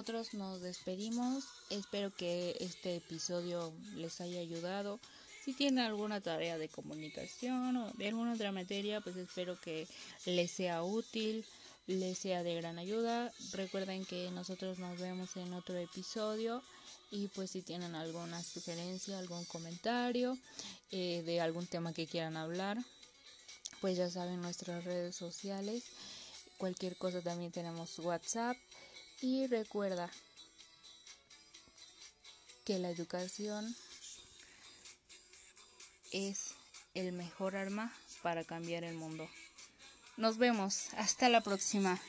Nosotros 0.06 0.36
nos 0.36 0.62
despedimos. 0.62 1.46
Espero 1.72 2.14
que 2.14 2.56
este 2.60 2.98
episodio 2.98 3.74
les 3.96 4.22
haya 4.22 4.40
ayudado. 4.40 5.00
Si 5.44 5.54
tienen 5.54 5.80
alguna 5.80 6.22
tarea 6.22 6.60
de 6.60 6.70
comunicación 6.70 7.76
o 7.76 7.92
de 7.94 8.10
alguna 8.10 8.34
otra 8.34 8.52
materia, 8.52 9.02
pues 9.02 9.16
espero 9.16 9.60
que 9.60 9.88
les 10.28 10.52
sea 10.52 10.84
útil, 10.84 11.44
les 11.88 12.20
sea 12.20 12.44
de 12.44 12.54
gran 12.54 12.78
ayuda. 12.78 13.34
Recuerden 13.54 14.06
que 14.06 14.30
nosotros 14.30 14.78
nos 14.78 15.00
vemos 15.00 15.36
en 15.38 15.52
otro 15.54 15.76
episodio 15.76 16.62
y 17.10 17.28
pues 17.30 17.50
si 17.50 17.64
tienen 17.64 17.96
alguna 17.96 18.44
sugerencia, 18.44 19.18
algún 19.18 19.44
comentario 19.46 20.38
eh, 20.92 21.24
de 21.26 21.42
algún 21.42 21.66
tema 21.66 21.94
que 21.94 22.06
quieran 22.06 22.38
hablar, 22.38 22.78
pues 23.82 23.98
ya 23.98 24.08
saben 24.08 24.40
nuestras 24.40 24.84
redes 24.84 25.16
sociales 25.16 25.84
cualquier 26.58 26.96
cosa 26.98 27.22
también 27.22 27.52
tenemos 27.52 28.00
WhatsApp 28.00 28.58
y 29.26 29.48
recuerda 29.48 30.12
que 32.64 32.78
la 32.78 32.92
educación 32.92 33.76
es 36.12 36.52
el 36.94 37.12
mejor 37.12 37.56
arma 37.56 37.92
para 38.22 38.44
cambiar 38.44 38.84
el 38.84 38.94
mundo. 38.94 39.28
Nos 40.16 40.38
vemos, 40.38 40.94
hasta 40.94 41.28
la 41.30 41.42
próxima. 41.42 42.00